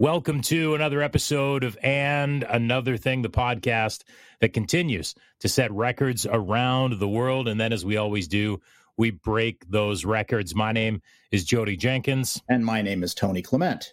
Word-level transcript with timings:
Welcome 0.00 0.42
to 0.42 0.76
another 0.76 1.02
episode 1.02 1.64
of 1.64 1.76
And 1.82 2.44
Another 2.44 2.96
Thing, 2.96 3.22
the 3.22 3.28
podcast 3.28 4.04
that 4.40 4.52
continues 4.52 5.16
to 5.40 5.48
set 5.48 5.72
records 5.72 6.24
around 6.24 7.00
the 7.00 7.08
world. 7.08 7.48
And 7.48 7.60
then, 7.60 7.72
as 7.72 7.84
we 7.84 7.96
always 7.96 8.28
do, 8.28 8.60
we 8.96 9.10
break 9.10 9.68
those 9.68 10.04
records. 10.04 10.54
My 10.54 10.70
name 10.70 11.02
is 11.32 11.44
Jodie 11.44 11.76
Jenkins. 11.76 12.40
And 12.48 12.64
my 12.64 12.80
name 12.80 13.02
is 13.02 13.12
Tony 13.12 13.42
Clement. 13.42 13.92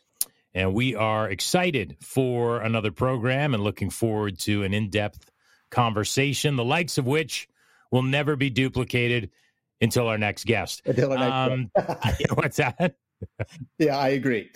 And 0.54 0.76
we 0.76 0.94
are 0.94 1.28
excited 1.28 1.98
for 2.02 2.62
another 2.62 2.92
program 2.92 3.56
and 3.56 3.64
looking 3.64 3.90
forward 3.90 4.38
to 4.42 4.62
an 4.62 4.76
in 4.76 4.92
depth 4.92 5.32
conversation, 5.72 6.56
the 6.56 6.64
likes 6.64 7.00
of 7.00 7.08
which 7.08 7.50
will 7.90 8.04
never 8.04 8.36
be 8.36 8.52
duplicated 8.52 9.32
until 9.82 10.08
our 10.08 10.20
next 10.20 10.46
guest. 10.46 10.84
Until 10.86 11.14
our 11.14 11.18
next 11.18 11.76
um, 11.80 12.28
what's 12.36 12.58
that? 12.58 12.96
Yeah, 13.78 13.98
I 13.98 14.10
agree. 14.10 14.52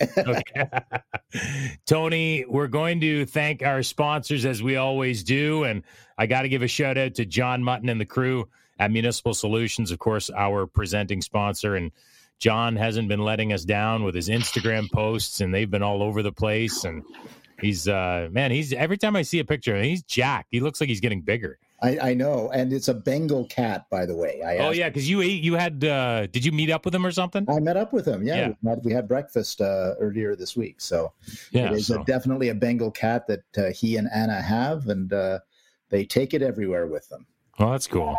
Tony, 1.86 2.44
we're 2.48 2.68
going 2.68 3.00
to 3.00 3.26
thank 3.26 3.62
our 3.62 3.82
sponsors 3.82 4.44
as 4.44 4.62
we 4.62 4.76
always 4.76 5.22
do. 5.24 5.64
And 5.64 5.82
I 6.18 6.26
got 6.26 6.42
to 6.42 6.48
give 6.48 6.62
a 6.62 6.68
shout 6.68 6.98
out 6.98 7.14
to 7.14 7.24
John 7.24 7.62
Mutton 7.62 7.88
and 7.88 8.00
the 8.00 8.06
crew 8.06 8.48
at 8.78 8.90
Municipal 8.90 9.34
Solutions, 9.34 9.90
of 9.90 9.98
course, 9.98 10.30
our 10.30 10.66
presenting 10.66 11.22
sponsor. 11.22 11.76
And 11.76 11.92
John 12.38 12.76
hasn't 12.76 13.08
been 13.08 13.20
letting 13.20 13.52
us 13.52 13.64
down 13.64 14.02
with 14.02 14.14
his 14.14 14.28
Instagram 14.28 14.90
posts, 14.90 15.40
and 15.40 15.52
they've 15.54 15.70
been 15.70 15.82
all 15.82 16.02
over 16.02 16.22
the 16.22 16.32
place. 16.32 16.84
And 16.84 17.02
he's, 17.60 17.86
uh, 17.86 18.28
man, 18.30 18.50
he's 18.50 18.72
every 18.72 18.96
time 18.96 19.16
I 19.16 19.22
see 19.22 19.38
a 19.38 19.44
picture, 19.44 19.80
he's 19.80 20.02
Jack. 20.02 20.46
He 20.50 20.60
looks 20.60 20.80
like 20.80 20.88
he's 20.88 21.00
getting 21.00 21.20
bigger. 21.20 21.58
I, 21.82 22.10
I, 22.10 22.14
know, 22.14 22.50
and 22.52 22.72
it's 22.72 22.88
a 22.88 22.94
Bengal 22.94 23.46
cat, 23.46 23.86
by 23.90 24.04
the 24.04 24.14
way. 24.14 24.42
I 24.42 24.58
oh 24.58 24.70
yeah, 24.70 24.90
because 24.90 25.08
you 25.08 25.22
ate, 25.22 25.42
you 25.42 25.54
had 25.54 25.82
uh, 25.84 26.26
did 26.26 26.44
you 26.44 26.52
meet 26.52 26.70
up 26.70 26.84
with 26.84 26.94
him 26.94 27.06
or 27.06 27.10
something? 27.10 27.46
I 27.48 27.58
met 27.58 27.76
up 27.76 27.92
with 27.92 28.06
him. 28.06 28.22
Yeah, 28.22 28.34
yeah. 28.34 28.52
We, 28.62 28.68
had, 28.68 28.84
we, 28.84 28.92
had, 28.92 29.08
breakfast 29.08 29.60
uh, 29.60 29.94
earlier 29.98 30.36
this 30.36 30.56
week, 30.56 30.80
so 30.80 31.12
yeah, 31.52 31.66
it 31.66 31.72
is 31.72 31.86
so. 31.86 32.02
a, 32.02 32.04
definitely 32.04 32.50
a 32.50 32.54
Bengal 32.54 32.90
cat 32.90 33.26
that 33.28 33.44
uh, 33.56 33.70
he 33.72 33.96
and 33.96 34.08
Anna 34.12 34.42
have, 34.42 34.88
and 34.88 35.12
uh, 35.12 35.38
they 35.88 36.04
take 36.04 36.34
it 36.34 36.42
everywhere 36.42 36.86
with 36.86 37.08
them. 37.08 37.26
Oh, 37.58 37.70
that's 37.70 37.86
cool. 37.86 38.16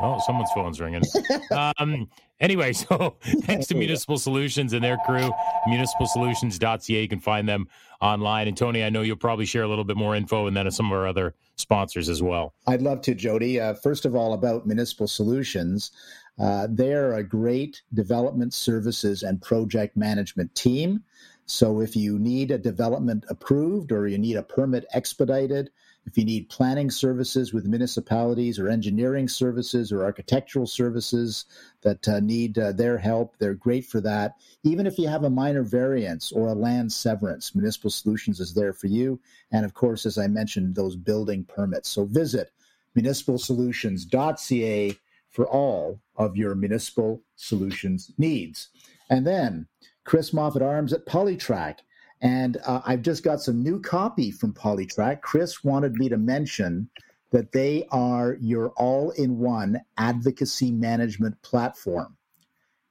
Oh, 0.00 0.18
someone's 0.24 0.50
phone's 0.52 0.80
ringing. 0.80 1.02
um, 1.78 2.08
anyway, 2.40 2.72
so 2.72 3.16
thanks 3.42 3.66
to 3.68 3.74
Municipal 3.74 4.18
Solutions 4.18 4.72
and 4.72 4.82
their 4.82 4.96
crew, 4.98 5.30
municipalsolutions.ca. 5.68 7.00
You 7.00 7.08
can 7.08 7.20
find 7.20 7.48
them 7.48 7.68
online. 8.00 8.48
And 8.48 8.56
Tony, 8.56 8.82
I 8.82 8.90
know 8.90 9.02
you'll 9.02 9.16
probably 9.16 9.46
share 9.46 9.62
a 9.62 9.68
little 9.68 9.84
bit 9.84 9.96
more 9.96 10.16
info 10.16 10.46
and 10.46 10.56
then 10.56 10.70
some 10.70 10.86
of 10.86 10.92
our 10.92 11.06
other 11.06 11.34
sponsors 11.56 12.08
as 12.08 12.22
well. 12.22 12.54
I'd 12.66 12.82
love 12.82 13.00
to, 13.02 13.14
Jodie. 13.14 13.60
Uh, 13.60 13.74
first 13.74 14.04
of 14.04 14.14
all, 14.14 14.34
about 14.34 14.66
Municipal 14.66 15.06
Solutions. 15.06 15.92
Uh, 16.38 16.66
they're 16.70 17.14
a 17.14 17.22
great 17.22 17.82
development 17.94 18.52
services 18.52 19.22
and 19.22 19.40
project 19.40 19.96
management 19.96 20.54
team. 20.54 21.02
So 21.46 21.80
if 21.80 21.94
you 21.94 22.18
need 22.18 22.50
a 22.50 22.58
development 22.58 23.24
approved 23.28 23.92
or 23.92 24.08
you 24.08 24.18
need 24.18 24.36
a 24.36 24.42
permit 24.42 24.86
expedited, 24.94 25.70
if 26.06 26.18
you 26.18 26.24
need 26.24 26.48
planning 26.48 26.90
services 26.90 27.52
with 27.52 27.66
municipalities 27.66 28.58
or 28.58 28.68
engineering 28.68 29.28
services 29.28 29.90
or 29.90 30.04
architectural 30.04 30.66
services 30.66 31.46
that 31.82 32.06
uh, 32.08 32.20
need 32.20 32.58
uh, 32.58 32.72
their 32.72 32.98
help, 32.98 33.36
they're 33.38 33.54
great 33.54 33.86
for 33.86 34.00
that. 34.02 34.34
Even 34.62 34.86
if 34.86 34.98
you 34.98 35.08
have 35.08 35.24
a 35.24 35.30
minor 35.30 35.62
variance 35.62 36.30
or 36.30 36.48
a 36.48 36.54
land 36.54 36.92
severance, 36.92 37.54
Municipal 37.54 37.90
Solutions 37.90 38.40
is 38.40 38.54
there 38.54 38.72
for 38.72 38.86
you. 38.86 39.18
And 39.50 39.64
of 39.64 39.74
course, 39.74 40.04
as 40.04 40.18
I 40.18 40.26
mentioned, 40.26 40.74
those 40.74 40.96
building 40.96 41.44
permits. 41.44 41.88
So 41.88 42.04
visit 42.04 42.50
municipalsolutions.ca 42.96 44.96
for 45.30 45.46
all 45.46 46.00
of 46.16 46.36
your 46.36 46.54
municipal 46.54 47.22
solutions 47.34 48.12
needs. 48.18 48.68
And 49.10 49.26
then 49.26 49.66
Chris 50.04 50.32
Moffat 50.32 50.62
Arms 50.62 50.92
at 50.92 51.06
PoliTraQ 51.06 51.78
and 52.24 52.56
uh, 52.66 52.80
I've 52.86 53.02
just 53.02 53.22
got 53.22 53.42
some 53.42 53.62
new 53.62 53.78
copy 53.78 54.30
from 54.30 54.54
PoliTraQ. 54.54 55.20
Chris 55.20 55.62
wanted 55.62 55.92
me 55.96 56.08
to 56.08 56.16
mention 56.16 56.88
that 57.32 57.52
they 57.52 57.86
are 57.90 58.38
your 58.40 58.70
all 58.70 59.10
in 59.10 59.38
one 59.38 59.82
advocacy 59.98 60.72
management 60.72 61.40
platform. 61.42 62.16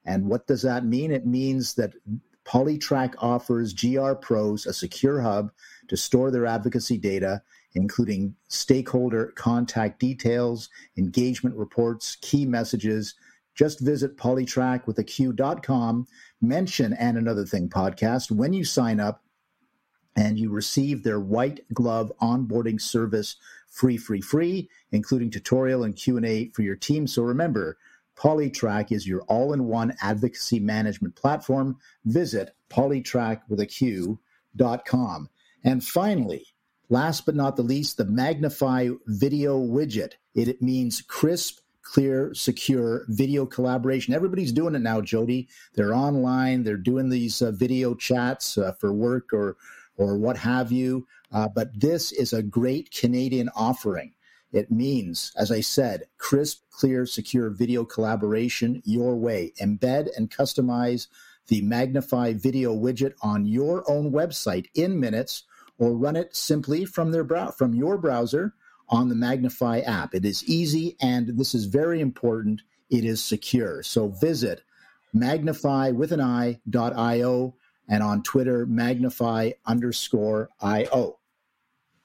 And 0.06 0.26
what 0.26 0.46
does 0.46 0.62
that 0.62 0.84
mean? 0.84 1.10
It 1.10 1.26
means 1.26 1.74
that 1.74 1.94
PoliTraQ 2.44 3.14
offers 3.18 3.74
GR 3.74 4.12
Pros 4.12 4.66
a 4.66 4.72
secure 4.72 5.20
hub 5.20 5.50
to 5.88 5.96
store 5.96 6.30
their 6.30 6.46
advocacy 6.46 6.98
data, 6.98 7.42
including 7.74 8.36
stakeholder 8.46 9.32
contact 9.34 9.98
details, 9.98 10.68
engagement 10.96 11.56
reports, 11.56 12.18
key 12.20 12.46
messages. 12.46 13.14
Just 13.56 13.80
visit 13.80 14.16
polytrack 14.16 14.86
with 14.86 14.98
a 14.98 15.04
Q.com, 15.04 16.06
mention 16.40 16.92
and 16.92 17.18
another 17.18 17.46
thing 17.46 17.68
podcast 17.68 18.30
when 18.30 18.52
you 18.52 18.64
sign 18.64 19.00
up 19.00 19.23
and 20.16 20.38
you 20.38 20.50
receive 20.50 21.02
their 21.02 21.20
white 21.20 21.64
glove 21.72 22.12
onboarding 22.20 22.80
service 22.80 23.36
free 23.68 23.96
free 23.96 24.20
free 24.20 24.68
including 24.92 25.30
tutorial 25.30 25.84
and 25.84 25.96
q&a 25.96 26.48
for 26.54 26.62
your 26.62 26.76
team 26.76 27.06
so 27.06 27.22
remember 27.22 27.76
polytrack 28.16 28.92
is 28.92 29.06
your 29.06 29.22
all-in-one 29.22 29.94
advocacy 30.02 30.60
management 30.60 31.14
platform 31.16 31.76
visit 32.04 32.54
PoliTraQ 32.70 33.40
with 33.48 33.60
a 33.60 33.66
q.com 33.66 35.28
and 35.64 35.84
finally 35.84 36.46
last 36.88 37.26
but 37.26 37.34
not 37.34 37.56
the 37.56 37.62
least 37.62 37.96
the 37.96 38.04
magnify 38.04 38.88
video 39.06 39.58
widget 39.58 40.12
it, 40.34 40.48
it 40.48 40.62
means 40.62 41.02
crisp 41.02 41.58
clear, 41.84 42.34
secure 42.34 43.04
video 43.08 43.46
collaboration. 43.46 44.14
Everybody's 44.14 44.52
doing 44.52 44.74
it 44.74 44.80
now, 44.80 45.00
Jodie. 45.00 45.46
They're 45.74 45.94
online. 45.94 46.64
They're 46.64 46.76
doing 46.76 47.08
these 47.08 47.40
uh, 47.40 47.52
video 47.52 47.94
chats 47.94 48.58
uh, 48.58 48.72
for 48.72 48.92
work 48.92 49.32
or 49.32 49.56
or 49.96 50.16
what 50.16 50.36
have 50.36 50.72
you. 50.72 51.06
Uh, 51.32 51.48
but 51.48 51.78
this 51.78 52.12
is 52.12 52.32
a 52.32 52.42
great 52.42 52.90
Canadian 52.90 53.50
offering. 53.54 54.12
It 54.52 54.70
means, 54.70 55.32
as 55.36 55.50
I 55.50 55.60
said, 55.60 56.04
crisp, 56.18 56.62
clear, 56.70 57.06
secure 57.06 57.50
video 57.50 57.84
collaboration 57.84 58.82
your 58.84 59.16
way. 59.16 59.52
Embed 59.60 60.08
and 60.16 60.30
customize 60.30 61.08
the 61.48 61.60
Magnify 61.62 62.34
video 62.34 62.74
widget 62.74 63.14
on 63.20 63.46
your 63.46 63.88
own 63.90 64.12
website 64.12 64.66
in 64.74 65.00
minutes 65.00 65.42
or 65.78 65.92
run 65.92 66.14
it 66.16 66.36
simply 66.36 66.84
from 66.84 67.10
their 67.10 67.24
brow- 67.24 67.50
from 67.50 67.74
your 67.74 67.98
browser 67.98 68.54
on 68.88 69.08
the 69.08 69.14
Magnify 69.14 69.80
app. 69.80 70.14
It 70.14 70.24
is 70.24 70.44
easy 70.44 70.96
and 71.00 71.36
this 71.36 71.54
is 71.54 71.64
very 71.64 72.00
important. 72.00 72.62
It 72.90 73.04
is 73.04 73.22
secure. 73.22 73.82
So 73.82 74.08
visit 74.08 74.62
magnify 75.12 75.90
with 75.90 76.12
an 76.12 76.20
i.io 76.20 77.54
and 77.88 78.02
on 78.02 78.22
Twitter, 78.22 78.66
magnify 78.66 79.52
underscore 79.66 80.50
IO. 80.60 81.18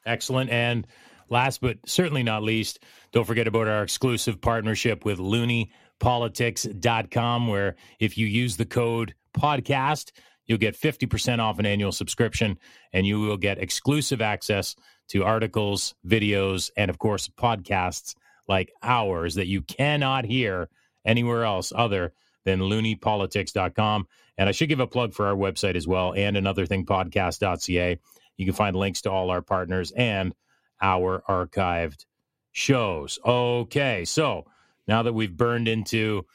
Excellent. 0.05 0.49
And 0.49 0.87
last 1.29 1.61
but 1.61 1.77
certainly 1.85 2.23
not 2.23 2.43
least, 2.43 2.79
don't 3.11 3.25
forget 3.25 3.47
about 3.47 3.67
our 3.67 3.83
exclusive 3.83 4.39
partnership 4.41 5.05
with 5.05 5.19
looneypolitics.com, 5.19 7.47
where 7.47 7.75
if 7.99 8.17
you 8.17 8.27
use 8.27 8.57
the 8.57 8.65
code 8.65 9.13
podcast, 9.37 10.11
you'll 10.45 10.57
get 10.57 10.75
50% 10.75 11.39
off 11.39 11.59
an 11.59 11.65
annual 11.65 11.91
subscription 11.91 12.57
and 12.91 13.05
you 13.05 13.19
will 13.19 13.37
get 13.37 13.59
exclusive 13.59 14.21
access 14.21 14.75
to 15.09 15.23
articles, 15.23 15.95
videos, 16.05 16.71
and 16.75 16.89
of 16.89 16.99
course, 16.99 17.27
podcasts 17.27 18.15
like 18.47 18.71
ours 18.81 19.35
that 19.35 19.47
you 19.47 19.61
cannot 19.61 20.25
hear 20.25 20.69
anywhere 21.05 21.43
else 21.43 21.71
other 21.75 22.13
than 22.45 22.59
looneypolitics.com. 22.59 24.07
And 24.37 24.49
I 24.49 24.51
should 24.51 24.69
give 24.69 24.79
a 24.79 24.87
plug 24.87 25.13
for 25.13 25.27
our 25.27 25.35
website 25.35 25.75
as 25.75 25.87
well 25.87 26.13
and 26.13 26.37
another 26.37 26.65
thing 26.65 26.85
podcast.ca. 26.85 27.99
You 28.37 28.45
can 28.45 28.55
find 28.55 28.75
links 28.75 29.01
to 29.01 29.11
all 29.11 29.31
our 29.31 29.41
partners 29.41 29.91
and 29.91 30.33
our 30.81 31.23
archived 31.27 32.05
shows. 32.51 33.19
Okay, 33.25 34.05
so 34.05 34.45
now 34.87 35.03
that 35.03 35.13
we've 35.13 35.35
burned 35.35 35.67
into 35.67 36.25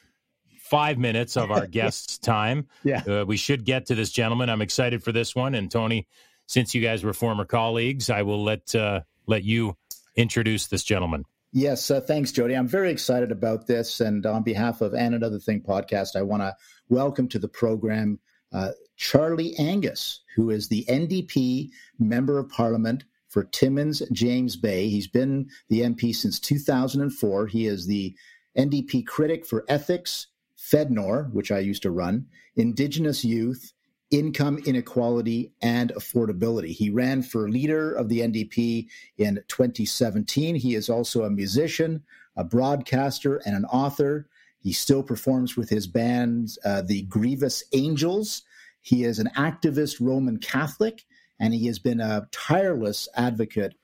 five 0.59 0.97
minutes 0.97 1.35
of 1.35 1.51
our 1.51 1.67
guest's 1.71 2.17
time, 2.17 2.67
yeah, 2.83 3.01
uh, 3.07 3.25
we 3.25 3.37
should 3.37 3.65
get 3.65 3.87
to 3.87 3.95
this 3.95 4.11
gentleman. 4.11 4.49
I'm 4.49 4.61
excited 4.61 5.03
for 5.03 5.11
this 5.11 5.35
one. 5.35 5.55
And 5.55 5.69
Tony, 5.71 6.07
since 6.47 6.75
you 6.75 6.81
guys 6.81 7.03
were 7.03 7.13
former 7.13 7.45
colleagues, 7.45 8.09
I 8.09 8.21
will 8.21 8.43
let 8.43 8.73
uh, 8.75 9.01
let 9.25 9.43
you 9.43 9.75
introduce 10.15 10.67
this 10.67 10.83
gentleman. 10.83 11.25
Yes, 11.57 11.89
uh, 11.89 12.01
thanks, 12.01 12.33
Jodie. 12.33 12.59
I'm 12.59 12.67
very 12.67 12.91
excited 12.91 13.31
about 13.31 13.65
this. 13.65 14.01
And 14.01 14.25
on 14.25 14.43
behalf 14.43 14.81
of 14.81 14.93
And 14.93 15.15
Another 15.15 15.39
Thing 15.39 15.61
podcast, 15.61 16.17
I 16.17 16.21
want 16.21 16.43
to 16.43 16.53
welcome 16.89 17.29
to 17.29 17.39
the 17.39 17.47
program 17.47 18.19
uh, 18.51 18.71
Charlie 18.97 19.55
Angus, 19.57 20.19
who 20.35 20.49
is 20.49 20.67
the 20.67 20.83
NDP 20.89 21.69
Member 21.97 22.39
of 22.39 22.49
Parliament 22.49 23.05
for 23.29 23.45
Timmins 23.45 24.01
James 24.11 24.57
Bay. 24.57 24.89
He's 24.89 25.07
been 25.07 25.47
the 25.69 25.79
MP 25.79 26.13
since 26.13 26.41
2004. 26.41 27.47
He 27.47 27.67
is 27.67 27.87
the 27.87 28.13
NDP 28.57 29.07
critic 29.07 29.45
for 29.45 29.63
ethics, 29.69 30.27
FedNor, 30.59 31.31
which 31.31 31.53
I 31.53 31.59
used 31.59 31.83
to 31.83 31.91
run, 31.91 32.25
Indigenous 32.57 33.23
youth, 33.23 33.71
income 34.11 34.59
inequality 34.65 35.51
and 35.61 35.91
affordability. 35.95 36.69
He 36.69 36.89
ran 36.89 37.23
for 37.23 37.49
leader 37.49 37.93
of 37.93 38.09
the 38.09 38.19
NDP 38.19 38.87
in 39.17 39.43
2017. 39.47 40.55
He 40.55 40.75
is 40.75 40.89
also 40.89 41.23
a 41.23 41.29
musician, 41.29 42.03
a 42.35 42.43
broadcaster, 42.43 43.37
and 43.45 43.55
an 43.55 43.65
author. 43.65 44.27
He 44.59 44.73
still 44.73 45.03
performs 45.03 45.57
with 45.57 45.69
his 45.69 45.87
band, 45.87 46.57
uh, 46.63 46.81
the 46.81 47.03
Grievous 47.03 47.63
Angels. 47.73 48.43
He 48.81 49.03
is 49.03 49.19
an 49.19 49.29
activist 49.35 49.97
Roman 49.99 50.37
Catholic 50.37 51.05
and 51.39 51.53
he 51.53 51.67
has 51.67 51.79
been 51.79 51.99
a 51.99 52.27
tireless 52.31 53.07
advocate 53.15 53.75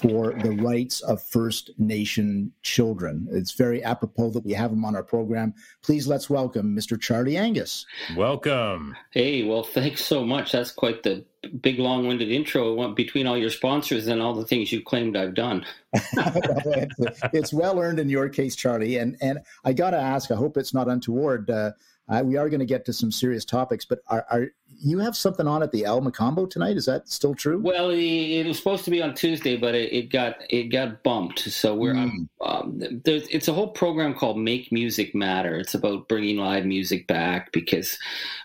for 0.00 0.32
the 0.32 0.50
rights 0.50 1.00
of 1.00 1.22
First 1.22 1.70
Nation 1.78 2.52
children. 2.62 3.28
It's 3.30 3.52
very 3.52 3.82
apropos 3.82 4.30
that 4.30 4.44
we 4.44 4.52
have 4.52 4.72
him 4.72 4.84
on 4.84 4.96
our 4.96 5.02
program. 5.02 5.54
Please 5.82 6.06
let's 6.06 6.30
welcome 6.30 6.76
Mr. 6.76 7.00
Charlie 7.00 7.36
Angus. 7.36 7.86
Welcome. 8.16 8.96
Hey, 9.10 9.44
well, 9.44 9.62
thanks 9.62 10.04
so 10.04 10.24
much. 10.24 10.52
That's 10.52 10.70
quite 10.70 11.02
the 11.02 11.24
big, 11.60 11.78
long 11.78 12.06
winded 12.06 12.30
intro 12.30 12.92
between 12.94 13.26
all 13.26 13.36
your 13.36 13.50
sponsors 13.50 14.06
and 14.06 14.20
all 14.20 14.34
the 14.34 14.46
things 14.46 14.72
you 14.72 14.82
claimed 14.82 15.16
I've 15.16 15.34
done. 15.34 15.64
it's 17.32 17.52
well 17.52 17.78
earned 17.80 18.00
in 18.00 18.08
your 18.08 18.28
case, 18.28 18.56
Charlie. 18.56 18.98
And, 18.98 19.16
and 19.20 19.40
I 19.64 19.72
got 19.72 19.90
to 19.90 19.98
ask, 19.98 20.30
I 20.30 20.36
hope 20.36 20.56
it's 20.56 20.74
not 20.74 20.88
untoward. 20.88 21.50
Uh, 21.50 21.72
uh, 22.08 22.22
we 22.24 22.36
are 22.36 22.48
going 22.48 22.60
to 22.60 22.66
get 22.66 22.86
to 22.86 22.92
some 22.92 23.12
serious 23.12 23.44
topics, 23.44 23.84
but 23.84 24.00
are, 24.08 24.24
are, 24.30 24.48
you 24.80 24.98
have 24.98 25.16
something 25.16 25.46
on 25.46 25.62
at 25.62 25.72
the 25.72 25.84
El 25.84 26.00
Mocambo 26.00 26.48
tonight? 26.48 26.76
Is 26.76 26.86
that 26.86 27.08
still 27.08 27.34
true? 27.34 27.60
Well, 27.60 27.90
it, 27.90 28.46
was 28.46 28.56
supposed 28.56 28.84
to 28.86 28.90
be 28.90 29.02
on 29.02 29.14
Tuesday, 29.14 29.47
but 29.56 29.74
it, 29.74 29.92
it 29.92 30.10
got 30.10 30.36
it 30.50 30.64
got 30.64 31.02
bumped. 31.02 31.40
So 31.40 31.74
we're 31.74 31.94
mm. 31.94 32.28
um, 32.44 32.80
it's 33.04 33.48
a 33.48 33.52
whole 33.52 33.70
program 33.70 34.14
called 34.14 34.38
Make 34.38 34.72
Music 34.72 35.14
Matter. 35.14 35.56
It's 35.56 35.74
about 35.74 36.08
bringing 36.08 36.38
live 36.38 36.64
music 36.64 37.06
back 37.06 37.52
because 37.52 37.98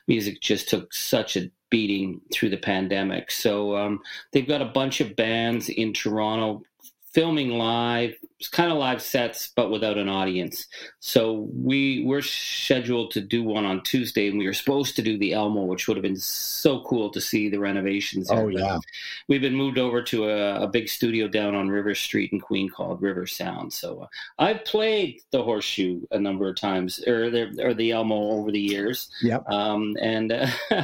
music 0.08 0.42
just 0.42 0.70
took 0.70 0.94
such 0.94 1.38
a 1.38 1.50
beating 1.70 2.22
through 2.32 2.50
the 2.50 2.58
pandemic. 2.58 3.32
So 3.32 3.76
um, 3.76 4.00
they've 4.32 4.48
got 4.48 4.62
a 4.62 4.66
bunch 4.66 5.02
of 5.02 5.16
bands 5.16 5.70
in 5.70 5.92
Toronto 5.94 6.64
filming 7.14 7.52
live, 7.52 8.16
it's 8.40 8.50
kind 8.50 8.72
of 8.72 8.78
live 8.78 9.02
sets, 9.02 9.54
but 9.56 9.70
without 9.70 9.98
an 9.98 10.10
audience. 10.10 10.68
So 11.00 11.48
we 11.54 12.04
we're 12.06 12.22
scheduled 12.22 13.12
to 13.12 13.22
do 13.22 13.44
one 13.44 13.66
on 13.66 13.84
Tuesday, 13.84 14.28
and 14.28 14.38
we 14.38 14.48
were 14.48 14.54
supposed 14.54 14.96
to 14.96 15.02
do 15.02 15.18
the 15.18 15.32
Elmo, 15.34 15.64
which 15.64 15.88
would 15.88 15.96
have 15.96 16.02
been 16.02 16.18
so 16.18 16.82
cool 16.82 17.10
to 17.12 17.22
see 17.22 17.50
the 17.50 17.60
renovations. 17.60 18.30
Oh 18.32 18.48
yeah, 18.48 18.80
we've 19.28 19.42
been 19.42 19.56
moved 19.56 19.78
over 19.78 20.02
to 20.04 20.30
a, 20.30 20.64
a, 20.64 20.68
big 20.68 20.90
studio 20.90 21.28
down 21.28 21.56
on 21.56 21.70
River 21.70 21.94
Street 21.96 22.34
in 22.34 22.40
Queen 22.40 22.68
called 22.68 23.02
River 23.02 23.28
Sound. 23.28 23.72
So 23.72 24.02
uh, 24.02 24.08
I've 24.40 24.66
played 24.66 25.22
the 25.32 25.44
Horseshoe 25.44 26.02
a 26.12 26.20
number 26.20 26.50
of 26.50 26.56
times, 26.56 27.00
or 27.08 27.30
the 27.30 27.64
or 27.64 27.74
the 27.74 27.92
Elmo 27.92 28.32
over 28.32 28.52
the 28.52 28.60
years. 28.60 29.10
Yep. 29.22 29.48
Um, 29.50 29.96
and 30.02 30.32
uh, 30.32 30.48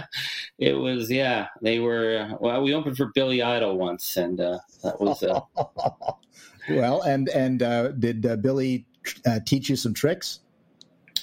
it 0.59 0.73
was 0.73 1.11
yeah, 1.11 1.47
they 1.61 1.79
were 1.79 2.37
well. 2.39 2.61
We 2.61 2.73
opened 2.73 2.97
for 2.97 3.07
Billy 3.07 3.41
Idol 3.41 3.77
once, 3.77 4.15
and 4.15 4.39
uh, 4.39 4.59
that 4.83 5.01
was. 5.01 5.23
Well, 6.69 7.01
and 7.01 7.29
and 7.29 7.63
uh, 7.63 7.89
did 7.89 8.25
uh, 8.25 8.35
Billy 8.35 8.85
uh, 9.25 9.39
teach 9.45 9.69
you 9.69 9.75
some 9.75 9.93
tricks? 9.93 10.39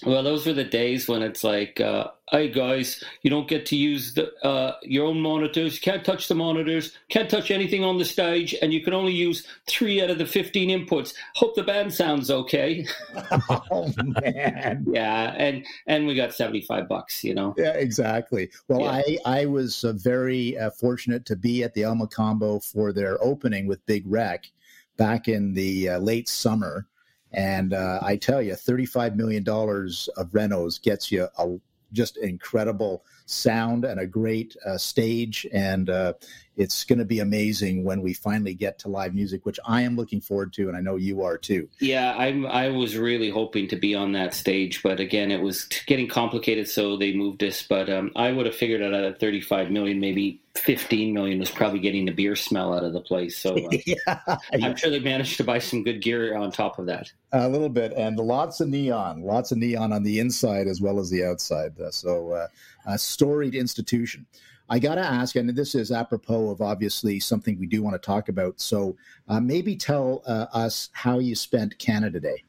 Well, 0.05 0.23
those 0.23 0.47
were 0.47 0.53
the 0.53 0.65
days 0.65 1.09
when 1.09 1.23
it's 1.23 1.43
like, 1.43 1.81
uh, 1.81 2.09
"Hey 2.31 2.51
guys, 2.51 3.03
you 3.23 3.31
don't 3.31 3.49
get 3.49 3.65
to 3.67 3.77
use 3.77 4.13
the 4.15 4.33
uh, 4.45 4.77
your 4.83 5.07
own 5.07 5.21
monitors. 5.21 5.75
You 5.75 5.81
can't 5.81 6.05
touch 6.05 6.29
the 6.29 6.35
monitors. 6.35 6.97
Can't 7.09 7.31
touch 7.31 7.51
anything 7.51 7.83
on 7.83 7.97
the 7.97 8.05
stage, 8.05 8.55
and 8.61 8.75
you 8.75 8.83
can 8.83 8.93
only 8.93 9.13
use 9.13 9.47
three 9.67 10.03
out 10.03 10.11
of 10.11 10.19
the 10.19 10.27
fifteen 10.27 10.69
inputs. 10.69 11.15
Hope 11.35 11.55
the 11.55 11.63
band 11.63 11.95
sounds 11.95 12.31
okay." 12.31 12.87
oh 13.51 13.93
man! 13.97 14.85
yeah, 14.93 15.35
and 15.37 15.65
and 15.87 16.07
we 16.07 16.15
got 16.15 16.35
seventy 16.35 16.61
five 16.61 16.89
bucks. 16.89 17.25
You 17.25 17.35
know. 17.35 17.55
Yeah, 17.57 17.73
exactly. 17.73 18.51
Well, 18.69 18.83
yeah. 18.83 18.91
I 18.91 19.19
I 19.25 19.47
was 19.47 19.83
uh, 19.83 19.93
very 19.93 20.59
uh, 20.59 20.71
fortunate 20.71 21.25
to 21.27 21.37
be 21.37 21.63
at 21.63 21.73
the 21.73 21.85
El 21.85 21.95
Mocambo 21.95 22.63
for 22.63 22.93
their 22.93 23.23
opening 23.23 23.67
with 23.67 23.85
Big 23.87 24.05
Wreck 24.07 24.51
back 24.97 25.29
in 25.29 25.55
the 25.55 25.91
uh, 25.91 25.99
late 25.99 26.29
summer. 26.29 26.87
And 27.33 27.75
uh, 27.75 27.99
I 28.03 28.17
tell 28.17 28.41
you, 28.41 28.53
$35 28.53 29.15
million 29.17 29.43
of 29.47 30.31
renos 30.33 30.81
gets 30.81 31.13
you 31.13 31.29
a 31.39 31.57
just 31.93 32.17
incredible 32.17 33.05
sound 33.27 33.85
and 33.85 34.01
a 34.01 34.07
great 34.07 34.57
uh, 34.65 34.79
stage. 34.79 35.47
And 35.53 35.91
uh, 35.91 36.15
it's 36.57 36.85
going 36.85 36.99
to 36.99 37.05
be 37.05 37.21
amazing 37.21 37.85
when 37.85 38.01
we 38.01 38.15
finally 38.15 38.55
get 38.55 38.79
to 38.81 38.89
live 38.89 39.15
music, 39.15 39.45
which 39.45 39.61
I 39.67 39.83
am 39.83 39.97
looking 39.97 40.21
forward 40.21 40.53
to, 40.55 40.69
and 40.69 40.77
I 40.77 40.81
know 40.81 40.97
you 40.97 41.23
are 41.23 41.37
too. 41.37 41.69
Yeah, 41.81 42.17
I'm. 42.17 42.47
I 42.47 42.69
was 42.69 42.97
really 42.97 43.29
hoping 43.29 43.69
to 43.69 43.77
be 43.77 43.95
on 43.95 44.13
that 44.13 44.33
stage, 44.33 44.83
but 44.83 44.99
again, 44.99 45.31
it 45.31 45.43
was 45.43 45.69
getting 45.87 46.09
complicated, 46.09 46.69
so 46.69 46.97
they 46.97 47.13
moved 47.15 47.43
us. 47.45 47.63
But 47.63 47.91
um, 47.91 48.11
I 48.17 48.33
would 48.33 48.47
have 48.47 48.55
figured 48.55 48.83
out 48.83 48.95
at 48.95 49.21
35 49.21 49.71
million, 49.71 50.01
maybe 50.01 50.41
15 50.57 51.13
million 51.13 51.39
was 51.39 51.51
probably 51.51 51.79
getting 51.79 52.07
the 52.07 52.13
beer 52.13 52.35
smell 52.35 52.73
out 52.73 52.85
of 52.85 52.93
the 52.93 53.01
place. 53.01 53.37
So 53.37 53.55
uh, 53.55 53.77
yeah. 53.87 54.39
I'm 54.53 54.77
sure 54.77 54.91
they 54.91 55.01
managed 55.01 55.37
to 55.37 55.45
buy 55.45 55.59
some 55.59 55.83
good 55.83 56.01
gear 56.03 56.35
on 56.37 56.51
top 56.51 56.79
of 56.79 56.87
that. 56.87 57.13
A 57.33 57.49
little 57.49 57.69
bit, 57.69 57.93
and 57.93 58.19
lots 58.19 58.61
of 58.61 58.69
neon, 58.69 59.23
lots 59.23 59.53
of 59.53 59.59
neon 59.59 59.93
on 59.93 60.03
the 60.03 60.21
inside 60.21 60.67
as 60.67 60.81
well 60.81 60.99
as 60.99 61.11
the 61.11 61.25
outside. 61.25 61.79
Uh, 61.79 61.91
so, 61.91 62.33
uh, 62.33 62.47
a 62.87 62.99
storied 62.99 63.55
institution. 63.55 64.27
I 64.69 64.79
got 64.79 64.97
to 64.97 65.03
ask, 65.03 65.37
and 65.37 65.49
this 65.51 65.75
is 65.75 65.93
apropos 65.93 66.51
of 66.51 66.61
obviously 66.61 67.21
something 67.21 67.59
we 67.59 67.67
do 67.67 67.83
want 67.83 67.95
to 67.95 68.05
talk 68.05 68.29
about. 68.29 68.61
So 68.61 68.97
uh, 69.29 69.41
maybe 69.41 69.77
tell 69.77 70.23
uh, 70.27 70.47
us 70.53 70.89
how 70.93 71.19
you 71.19 71.35
spent 71.37 71.79
Canada 71.79 72.19
Day. 72.19 72.43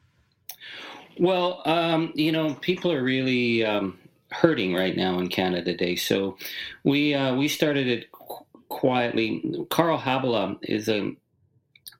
Well, 1.18 1.62
um, 1.64 2.12
you 2.14 2.32
know, 2.32 2.54
people 2.54 2.92
are 2.92 3.02
really 3.02 3.64
um, 3.64 3.98
hurting 4.30 4.74
right 4.74 4.96
now 4.96 5.18
in 5.18 5.28
Canada 5.28 5.76
Day. 5.76 5.96
So 5.96 6.36
we 6.84 7.14
uh, 7.14 7.34
we 7.34 7.48
started 7.48 7.86
it 7.86 8.10
qu- 8.12 8.44
quietly. 8.68 9.66
Carl 9.70 9.98
Habala 9.98 10.58
is 10.62 10.88
a 10.88 11.16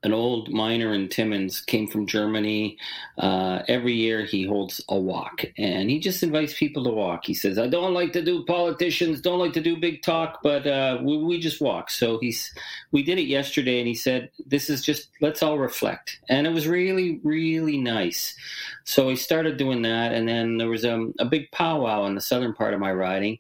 an 0.05 0.13
old 0.13 0.49
miner 0.51 0.95
in 0.95 1.09
Timmins, 1.09 1.61
came 1.61 1.89
from 1.89 2.07
Germany. 2.07 2.79
Uh, 3.19 3.63
every 3.67 3.95
year 3.95 4.25
he 4.25 4.47
holds 4.47 4.81
a 4.89 4.99
walk 4.99 5.45
and 5.57 5.91
he 5.91 5.99
just 5.99 6.23
invites 6.23 6.57
people 6.57 6.85
to 6.85 6.91
walk. 6.91 7.25
He 7.25 7.35
says, 7.35 7.59
I 7.59 7.67
don't 7.67 7.95
like 7.95 8.13
to 8.13 8.23
do 8.23 8.45
politicians, 8.45 9.21
don't 9.21 9.41
like 9.41 9.55
to 9.55 9.61
do 9.61 9.77
big 9.77 10.03
talk, 10.03 10.39
but 10.43 10.67
uh, 10.67 10.99
we, 11.03 11.19
we, 11.19 11.39
just 11.39 11.61
walk. 11.61 11.91
So 11.91 12.19
he's, 12.21 12.53
we 12.93 13.03
did 13.03 13.19
it 13.19 13.27
yesterday 13.27 13.79
and 13.79 13.89
he 13.89 13.95
said, 13.95 14.31
This 14.47 14.71
is 14.71 14.83
just, 14.83 15.09
let's 15.21 15.43
all 15.43 15.59
reflect. 15.59 16.21
And 16.29 16.47
it 16.47 16.51
was 16.51 16.69
really, 16.69 17.21
really 17.25 17.79
nice. 17.79 18.37
So 18.85 19.09
he 19.09 19.17
started 19.17 19.57
doing 19.57 19.83
that. 19.83 20.13
And 20.13 20.29
then 20.29 20.59
there 20.59 20.69
was 20.69 20.85
um, 20.85 21.15
a 21.19 21.25
big 21.25 21.51
powwow 21.53 22.07
in 22.07 22.15
the 22.15 22.21
southern 22.21 22.55
part 22.55 22.75
of 22.75 22.81
my 22.81 22.93
riding 22.93 23.39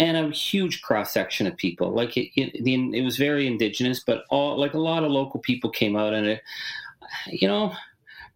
and 0.00 0.16
a 0.16 0.30
huge 0.30 0.80
cross 0.80 1.12
section 1.12 1.46
of 1.46 1.56
people. 1.58 1.92
Like 1.92 2.16
it, 2.16 2.30
it, 2.34 2.66
it, 2.66 3.04
was 3.04 3.18
very 3.18 3.46
indigenous, 3.46 4.00
but 4.00 4.24
all 4.30 4.58
like 4.58 4.72
a 4.72 4.78
lot 4.78 5.04
of 5.04 5.10
local 5.10 5.40
people 5.40 5.68
came 5.68 5.94
out, 5.94 6.14
and 6.14 6.26
it, 6.26 6.42
you 7.28 7.46
know, 7.46 7.74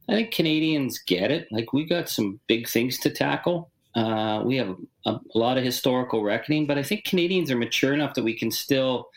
I 0.07 0.13
think 0.13 0.31
Canadians 0.31 0.99
get 0.99 1.33
it. 1.33 1.49
Like 1.51 1.73
we 1.73 1.87
got 1.87 2.11
some 2.11 2.39
big 2.47 2.69
things 2.69 2.99
to 2.99 3.11
tackle. 3.11 3.71
Uh, 3.95 4.43
we 4.45 4.57
have 4.57 4.77
a, 5.07 5.13
a, 5.13 5.21
lot 5.35 5.57
of 5.57 5.65
historical 5.65 6.23
reckoning, 6.23 6.67
but 6.67 6.77
I 6.77 6.83
think 6.83 7.05
Canadians 7.05 7.51
are 7.51 7.57
mature 7.57 7.95
enough 7.95 8.15
that 8.15 8.25
we 8.25 8.37
can 8.37 8.51
still 8.51 9.09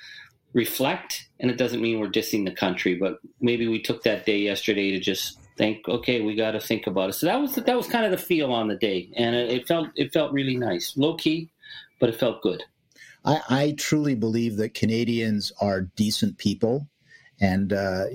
reflect. 0.54 1.28
And 1.42 1.52
it 1.52 1.58
doesn't 1.58 1.82
mean 1.82 2.00
we're 2.00 2.08
dissing 2.08 2.46
the 2.46 2.52
country, 2.52 2.96
but 2.96 3.20
maybe 3.42 3.68
we 3.68 3.82
took 3.82 4.04
that 4.04 4.26
day 4.26 4.38
yesterday 4.38 4.92
to 4.92 5.00
just 5.00 5.38
think, 5.58 5.90
okay, 5.90 6.22
we 6.22 6.36
got 6.36 6.52
to 6.52 6.62
think 6.62 6.88
about 6.88 7.10
it. 7.10 7.14
So 7.14 7.26
that 7.26 7.42
was 7.42 7.56
that 7.56 7.76
was 7.76 7.88
kind 7.88 8.06
of 8.06 8.12
the 8.12 8.18
feel 8.18 8.54
on 8.54 8.70
the 8.70 8.76
day, 8.76 9.10
and 9.18 9.36
it, 9.36 9.52
it 9.52 9.68
felt 9.68 9.90
it 9.96 10.14
felt 10.14 10.32
really 10.32 10.56
nice, 10.56 10.96
low 10.96 11.16
key, 11.16 11.50
but 12.00 12.10
it 12.10 12.20
felt 12.20 12.42
good. 12.42 12.64
I, 13.26 13.42
I 13.50 13.76
truly 13.78 14.16
believe 14.16 14.58
that 14.58 14.74
Canadians 14.74 15.52
are 15.62 15.82
decent 15.82 16.38
people. 16.38 16.88
And 17.40 17.74
uh, 17.74 18.06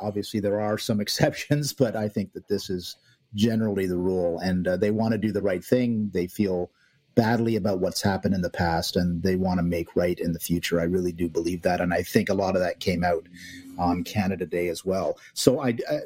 obviously, 0.00 0.40
there 0.40 0.60
are 0.60 0.78
some 0.78 1.00
exceptions, 1.04 1.72
but 1.72 1.96
I 1.96 2.08
think 2.08 2.32
that 2.32 2.48
this 2.48 2.70
is 2.70 2.96
generally 3.34 3.86
the 3.86 3.96
rule. 3.96 4.38
And 4.38 4.66
uh, 4.68 4.76
they 4.76 4.90
want 4.90 5.12
to 5.12 5.18
do 5.18 5.32
the 5.32 5.42
right 5.42 5.64
thing. 5.64 6.10
They 6.12 6.26
feel 6.26 6.70
badly 7.14 7.56
about 7.56 7.80
what's 7.80 8.00
happened 8.00 8.34
in 8.34 8.40
the 8.40 8.50
past 8.50 8.96
and 8.96 9.22
they 9.22 9.36
want 9.36 9.58
to 9.58 9.62
make 9.62 9.94
right 9.94 10.18
in 10.18 10.32
the 10.32 10.38
future. 10.38 10.80
I 10.80 10.84
really 10.84 11.12
do 11.12 11.28
believe 11.28 11.62
that. 11.62 11.80
And 11.80 11.92
I 11.92 12.02
think 12.02 12.28
a 12.28 12.34
lot 12.34 12.56
of 12.56 12.62
that 12.62 12.80
came 12.80 13.04
out 13.04 13.26
on 13.78 14.04
Canada 14.04 14.46
Day 14.46 14.68
as 14.68 14.84
well. 14.84 15.18
So 15.34 15.60
I, 15.60 15.76
uh, 15.90 15.98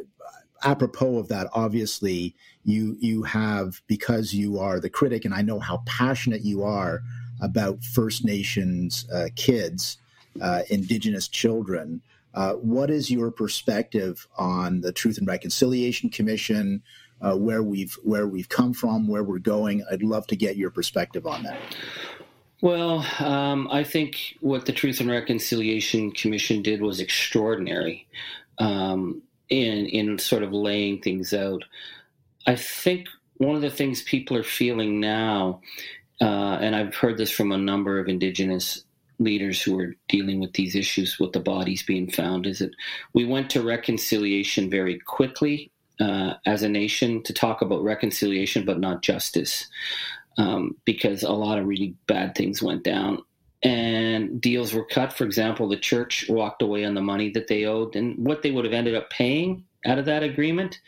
apropos 0.67 1.19
of 1.19 1.29
that, 1.29 1.49
obviously 1.55 2.35
you 2.65 2.97
you 3.01 3.23
have 3.23 3.81
because 3.87 4.35
you 4.35 4.59
are 4.59 4.81
the 4.81 4.91
critic, 4.91 5.25
and 5.25 5.33
I 5.33 5.43
know 5.43 5.61
how 5.61 5.83
passionate 5.87 6.43
you 6.43 6.65
are 6.65 7.03
about 7.41 7.85
First 7.85 8.25
Nations 8.25 9.09
uh, 9.13 9.29
kids, 9.37 9.99
uh, 10.43 10.63
Indigenous 10.69 11.29
children. 11.29 12.03
Uh, 12.35 12.55
what 12.55 12.91
is 12.91 13.11
your 13.11 13.31
perspective 13.31 14.27
on 14.37 14.81
the 14.81 14.93
Truth 14.93 15.19
and 15.19 15.27
Reconciliation 15.27 16.11
Commission? 16.11 16.83
Uh, 17.23 17.35
where 17.35 17.63
we've 17.63 17.95
where 18.03 18.27
we've 18.27 18.51
come 18.51 18.75
from, 18.75 19.09
where 19.09 19.23
we're 19.23 19.39
going. 19.39 19.83
I'd 19.91 20.03
love 20.03 20.27
to 20.27 20.37
get 20.37 20.57
your 20.57 20.71
perspective 20.71 21.27
on 21.27 21.45
that. 21.45 21.59
Well, 22.61 23.07
um, 23.21 23.69
I 23.71 23.85
think 23.85 24.37
what 24.41 24.67
the 24.67 24.73
Truth 24.73 25.01
and 25.01 25.11
Reconciliation 25.11 26.11
Commission 26.11 26.61
did 26.61 26.83
was 26.83 27.01
extraordinary. 27.01 28.07
Um, 28.59 29.23
in 29.49 29.87
in 29.87 30.19
sort 30.19 30.43
of 30.43 30.53
laying 30.53 31.01
things 31.01 31.33
out. 31.33 31.65
I 32.47 32.57
think 32.57 33.09
one 33.39 33.57
of 33.57 33.63
the 33.63 33.71
things 33.71 34.03
people 34.03 34.37
are 34.37 34.43
feeling 34.43 35.01
now, 35.01 35.61
uh, 36.21 36.59
and 36.61 36.75
I've 36.77 36.95
heard 36.95 37.19
this 37.19 37.31
from 37.31 37.53
a 37.53 37.59
number 37.59 37.99
of 37.99 38.09
Indigenous 38.09 38.85
leaders 39.19 39.63
who 39.63 39.79
are 39.81 39.95
dealing 40.09 40.41
with 40.41 40.53
these 40.53 40.75
issues 40.77 41.19
with 41.19 41.33
the 41.33 41.41
bodies 41.41 41.83
being 41.83 42.11
found, 42.11 42.47
is 42.47 42.59
that 42.59 42.75
we 43.15 43.25
went 43.25 43.51
to 43.51 43.63
reconciliation 43.63 44.71
very 44.71 44.99
quickly 45.01 45.71
uh, 46.01 46.35
as 46.45 46.63
a 46.63 46.69
nation 46.69 47.23
to 47.23 47.33
talk 47.33 47.63
about 47.63 47.83
reconciliation, 47.83 48.65
but 48.65 48.79
not 48.81 49.03
justice. 49.03 49.67
um, 50.39 50.77
because 50.85 51.23
a 51.23 51.33
lot 51.33 51.59
of 51.59 51.67
really 51.67 51.95
bad 52.07 52.35
things 52.35 52.63
went 52.63 52.85
down 52.85 53.23
and 53.63 54.41
deals 54.41 54.75
were 54.75 54.85
cut. 54.85 55.13
For 55.13 55.25
example, 55.25 55.69
the 55.69 55.77
church 55.77 56.27
walked 56.29 56.63
away 56.63 56.85
on 56.85 56.95
the 56.95 57.01
money 57.01 57.31
that 57.31 57.49
they 57.49 57.65
owed 57.65 57.97
and 57.97 58.17
what 58.19 58.43
they 58.43 58.51
would 58.51 58.65
have 58.65 58.75
ended 58.75 58.95
up 58.95 59.11
paying 59.11 59.65
out 59.85 59.99
of 59.99 60.05
that 60.07 60.23
agreement 60.23 60.81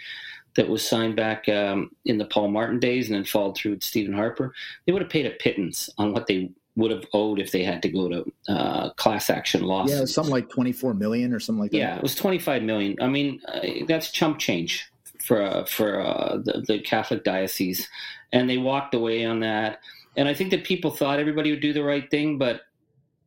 that 0.57 0.69
was 0.69 0.87
signed 0.87 1.17
back 1.17 1.49
um, 1.49 1.91
in 2.05 2.19
the 2.19 2.25
Paul 2.25 2.49
Martin 2.49 2.81
days 2.81 3.07
and 3.07 3.15
then 3.15 3.25
followed 3.25 3.57
through 3.57 3.73
with 3.73 3.83
Stephen 3.83 4.15
Harper. 4.15 4.55
They 4.87 4.93
would 4.93 5.03
have 5.03 5.11
paid 5.11 5.27
a 5.27 5.31
pittance 5.31 5.89
on 5.99 6.13
what 6.13 6.27
they 6.27 6.51
would 6.79 6.91
have 6.91 7.05
owed 7.13 7.41
if 7.41 7.51
they 7.51 7.65
had 7.65 7.83
to 7.83 7.89
go 7.89 8.09
to 8.09 8.33
uh, 8.49 8.91
class 8.91 9.31
action 9.31 9.63
lawsuits. 9.63 9.99
Yeah, 9.99 10.05
something 10.07 10.33
like 10.33 10.49
24 10.49 10.95
million 10.95 11.33
or 11.33 11.41
something 11.41 11.61
like 11.61 11.73
that. 11.73 11.77
Yeah, 11.77 11.97
it 11.97 12.03
was 12.03 12.15
25 12.15 12.63
million. 12.63 12.97
I 13.01 13.09
mean, 13.09 13.41
uh, 13.47 13.61
that's 13.87 14.11
chump 14.11 14.39
change 14.39 14.91
for 15.21 15.43
uh, 15.43 15.65
for 15.65 16.01
uh, 16.01 16.39
the, 16.39 16.65
the, 16.67 16.79
Catholic 16.81 17.25
diocese, 17.25 17.89
and 18.33 18.49
they 18.49 18.59
walked 18.59 18.95
away 18.95 19.25
on 19.25 19.41
that. 19.41 19.81
And 20.19 20.29
I 20.29 20.35
think 20.35 20.51
that 20.51 20.65
people 20.65 20.91
thought 20.91 21.21
everybody 21.21 21.53
would 21.53 21.61
do 21.61 21.73
the 21.73 21.85
right 21.85 22.11
thing, 22.11 22.39
but 22.39 22.63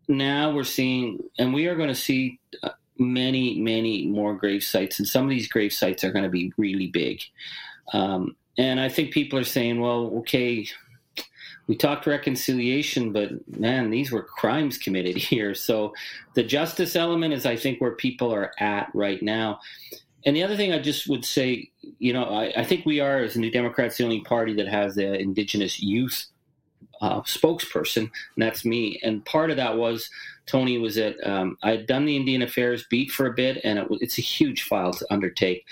now 0.09 0.51
we're 0.51 0.65
seeing, 0.65 1.23
and 1.39 1.53
we 1.53 1.67
are 1.67 1.75
going 1.77 1.87
to 1.87 1.95
see 1.95 2.37
uh, 2.63 2.71
many, 2.97 3.57
many 3.61 4.07
more 4.07 4.35
grave 4.35 4.61
sites, 4.61 4.99
and 4.99 5.07
some 5.07 5.23
of 5.23 5.29
these 5.29 5.47
grave 5.47 5.71
sites 5.71 6.03
are 6.03 6.11
going 6.11 6.25
to 6.25 6.29
be 6.29 6.51
really 6.57 6.87
big. 6.87 7.21
Um, 7.93 8.35
and 8.57 8.77
I 8.77 8.89
think 8.89 9.13
people 9.13 9.39
are 9.39 9.45
saying, 9.45 9.79
well, 9.79 10.07
okay, 10.17 10.67
we 11.67 11.77
talked 11.77 12.07
reconciliation, 12.07 13.13
but 13.13 13.29
man, 13.57 13.89
these 13.89 14.11
were 14.11 14.23
crimes 14.23 14.77
committed 14.77 15.15
here. 15.31 15.55
So 15.55 15.93
the 16.33 16.43
justice 16.43 16.97
element 16.97 17.33
is, 17.33 17.45
I 17.45 17.55
think, 17.55 17.79
where 17.79 17.95
people 17.95 18.33
are 18.33 18.51
at 18.59 18.91
right 18.93 19.23
now. 19.23 19.61
And 20.25 20.35
the 20.35 20.43
other 20.43 20.57
thing 20.57 20.73
I 20.73 20.79
just 20.79 21.07
would 21.07 21.23
say, 21.23 21.71
you 21.99 22.11
know, 22.11 22.25
I, 22.25 22.51
I 22.57 22.63
think 22.65 22.85
we 22.85 22.99
are, 22.99 23.19
as 23.19 23.37
New 23.37 23.49
Democrats, 23.49 23.95
the 23.95 24.03
only 24.03 24.19
party 24.19 24.53
that 24.55 24.67
has 24.67 24.95
the 24.95 25.13
Indigenous 25.13 25.79
youth 25.79 26.27
uh, 27.01 27.21
spokesperson, 27.21 28.03
and 28.03 28.11
that's 28.37 28.63
me. 28.63 28.99
And 29.03 29.25
part 29.25 29.49
of 29.49 29.57
that 29.57 29.77
was 29.77 30.09
Tony 30.45 30.77
was 30.77 30.97
at, 30.97 31.15
um, 31.27 31.57
I 31.63 31.71
had 31.71 31.87
done 31.87 32.05
the 32.05 32.15
Indian 32.15 32.41
Affairs 32.41 32.85
beat 32.89 33.11
for 33.11 33.25
a 33.25 33.33
bit, 33.33 33.59
and 33.63 33.79
it, 33.79 33.87
it's 34.01 34.17
a 34.17 34.21
huge 34.21 34.63
file 34.63 34.93
to 34.93 35.13
undertake. 35.13 35.65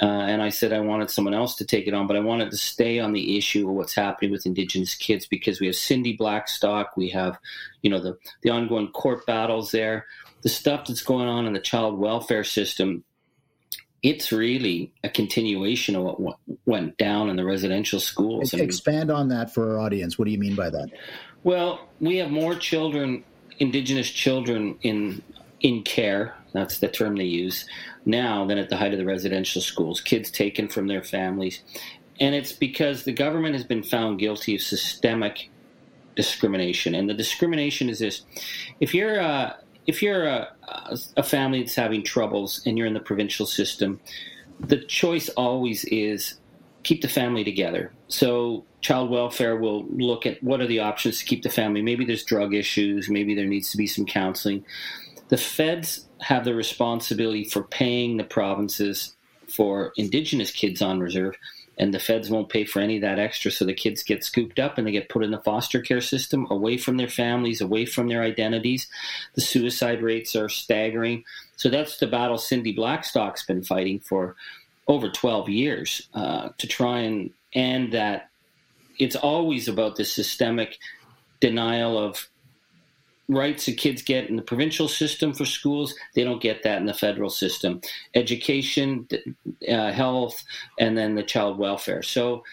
Uh, 0.00 0.06
and 0.06 0.40
I 0.40 0.48
said 0.48 0.72
I 0.72 0.80
wanted 0.80 1.10
someone 1.10 1.34
else 1.34 1.54
to 1.56 1.66
take 1.66 1.86
it 1.86 1.92
on, 1.92 2.06
but 2.06 2.16
I 2.16 2.20
wanted 2.20 2.50
to 2.50 2.56
stay 2.56 2.98
on 2.98 3.12
the 3.12 3.36
issue 3.36 3.68
of 3.68 3.74
what's 3.74 3.94
happening 3.94 4.32
with 4.32 4.46
Indigenous 4.46 4.94
kids 4.94 5.26
because 5.26 5.60
we 5.60 5.66
have 5.66 5.76
Cindy 5.76 6.14
Blackstock, 6.14 6.96
we 6.96 7.10
have, 7.10 7.38
you 7.82 7.90
know, 7.90 8.00
the 8.00 8.16
the 8.40 8.50
ongoing 8.50 8.88
court 8.88 9.26
battles 9.26 9.70
there, 9.70 10.06
the 10.40 10.48
stuff 10.48 10.86
that's 10.86 11.02
going 11.02 11.28
on 11.28 11.46
in 11.46 11.52
the 11.52 11.60
child 11.60 11.98
welfare 11.98 12.42
system 12.42 13.04
it's 14.02 14.32
really 14.32 14.92
a 15.04 15.08
continuation 15.08 15.94
of 15.94 16.18
what 16.18 16.38
went 16.66 16.96
down 16.98 17.28
in 17.28 17.36
the 17.36 17.44
residential 17.44 18.00
schools. 18.00 18.52
Expand 18.52 19.10
on 19.10 19.28
that 19.28 19.54
for 19.54 19.72
our 19.72 19.80
audience. 19.80 20.18
What 20.18 20.24
do 20.24 20.32
you 20.32 20.38
mean 20.38 20.56
by 20.56 20.70
that? 20.70 20.88
Well, 21.44 21.88
we 22.00 22.16
have 22.16 22.30
more 22.30 22.54
children, 22.54 23.24
Indigenous 23.58 24.10
children, 24.10 24.78
in 24.82 25.22
in 25.60 25.82
care. 25.84 26.34
That's 26.52 26.78
the 26.78 26.88
term 26.88 27.16
they 27.16 27.24
use 27.24 27.66
now 28.04 28.44
than 28.44 28.58
at 28.58 28.68
the 28.68 28.76
height 28.76 28.92
of 28.92 28.98
the 28.98 29.04
residential 29.04 29.62
schools. 29.62 30.00
Kids 30.00 30.30
taken 30.30 30.68
from 30.68 30.88
their 30.88 31.02
families, 31.02 31.62
and 32.18 32.34
it's 32.34 32.52
because 32.52 33.04
the 33.04 33.12
government 33.12 33.54
has 33.54 33.64
been 33.64 33.84
found 33.84 34.18
guilty 34.18 34.56
of 34.56 34.62
systemic 34.62 35.48
discrimination. 36.16 36.94
And 36.96 37.08
the 37.08 37.14
discrimination 37.14 37.88
is 37.88 38.00
this: 38.00 38.22
if 38.80 38.94
you're 38.94 39.20
uh, 39.20 39.54
if 39.86 40.02
you're 40.02 40.26
a, 40.26 40.48
a 41.16 41.22
family 41.22 41.60
that's 41.60 41.74
having 41.74 42.02
troubles 42.02 42.62
and 42.66 42.78
you're 42.78 42.86
in 42.86 42.94
the 42.94 43.00
provincial 43.00 43.46
system, 43.46 44.00
the 44.60 44.78
choice 44.78 45.28
always 45.30 45.84
is 45.86 46.38
keep 46.82 47.02
the 47.02 47.08
family 47.08 47.44
together. 47.44 47.92
So 48.08 48.64
child 48.80 49.10
welfare 49.10 49.56
will 49.56 49.84
look 49.86 50.26
at 50.26 50.42
what 50.42 50.60
are 50.60 50.66
the 50.66 50.80
options 50.80 51.18
to 51.18 51.24
keep 51.24 51.42
the 51.42 51.50
family. 51.50 51.82
Maybe 51.82 52.04
there's 52.04 52.24
drug 52.24 52.54
issues, 52.54 53.08
maybe 53.08 53.34
there 53.34 53.46
needs 53.46 53.70
to 53.70 53.76
be 53.76 53.86
some 53.86 54.06
counseling. 54.06 54.64
The 55.28 55.36
feds 55.36 56.06
have 56.20 56.44
the 56.44 56.54
responsibility 56.54 57.44
for 57.44 57.64
paying 57.64 58.16
the 58.16 58.24
provinces 58.24 59.16
for 59.48 59.92
indigenous 59.96 60.50
kids 60.50 60.82
on 60.82 61.00
reserve 61.00 61.36
and 61.78 61.92
the 61.92 61.98
feds 61.98 62.30
won't 62.30 62.48
pay 62.48 62.64
for 62.64 62.80
any 62.80 62.96
of 62.96 63.02
that 63.02 63.18
extra 63.18 63.50
so 63.50 63.64
the 63.64 63.72
kids 63.72 64.02
get 64.02 64.24
scooped 64.24 64.58
up 64.58 64.76
and 64.76 64.86
they 64.86 64.92
get 64.92 65.08
put 65.08 65.24
in 65.24 65.30
the 65.30 65.40
foster 65.40 65.80
care 65.80 66.00
system 66.00 66.46
away 66.50 66.76
from 66.76 66.96
their 66.96 67.08
families 67.08 67.60
away 67.60 67.86
from 67.86 68.08
their 68.08 68.22
identities. 68.22 68.88
The 69.34 69.40
suicide 69.40 70.02
rates 70.02 70.36
are 70.36 70.48
staggering. 70.48 71.24
So 71.56 71.68
that's 71.70 71.98
the 71.98 72.06
battle 72.06 72.38
cindy 72.38 72.72
blackstock's 72.72 73.44
been 73.44 73.62
fighting 73.62 74.00
for 74.00 74.36
over 74.86 75.08
12 75.08 75.48
years 75.48 76.08
uh, 76.14 76.50
to 76.58 76.66
try 76.66 77.00
and 77.00 77.30
end 77.54 77.92
that 77.92 78.28
it's 78.98 79.16
always 79.16 79.68
about 79.68 79.96
the 79.96 80.04
systemic 80.04 80.78
denial 81.40 81.98
of 81.98 82.28
rights 83.34 83.66
that 83.66 83.76
kids 83.76 84.02
get 84.02 84.28
in 84.28 84.36
the 84.36 84.42
provincial 84.42 84.88
system 84.88 85.32
for 85.32 85.44
schools, 85.44 85.94
they 86.14 86.24
don't 86.24 86.42
get 86.42 86.62
that 86.62 86.78
in 86.78 86.86
the 86.86 86.94
federal 86.94 87.30
system. 87.30 87.80
Education, 88.14 89.08
uh, 89.68 89.92
health, 89.92 90.42
and 90.78 90.96
then 90.96 91.14
the 91.14 91.22
child 91.22 91.58
welfare. 91.58 92.02
So, 92.02 92.44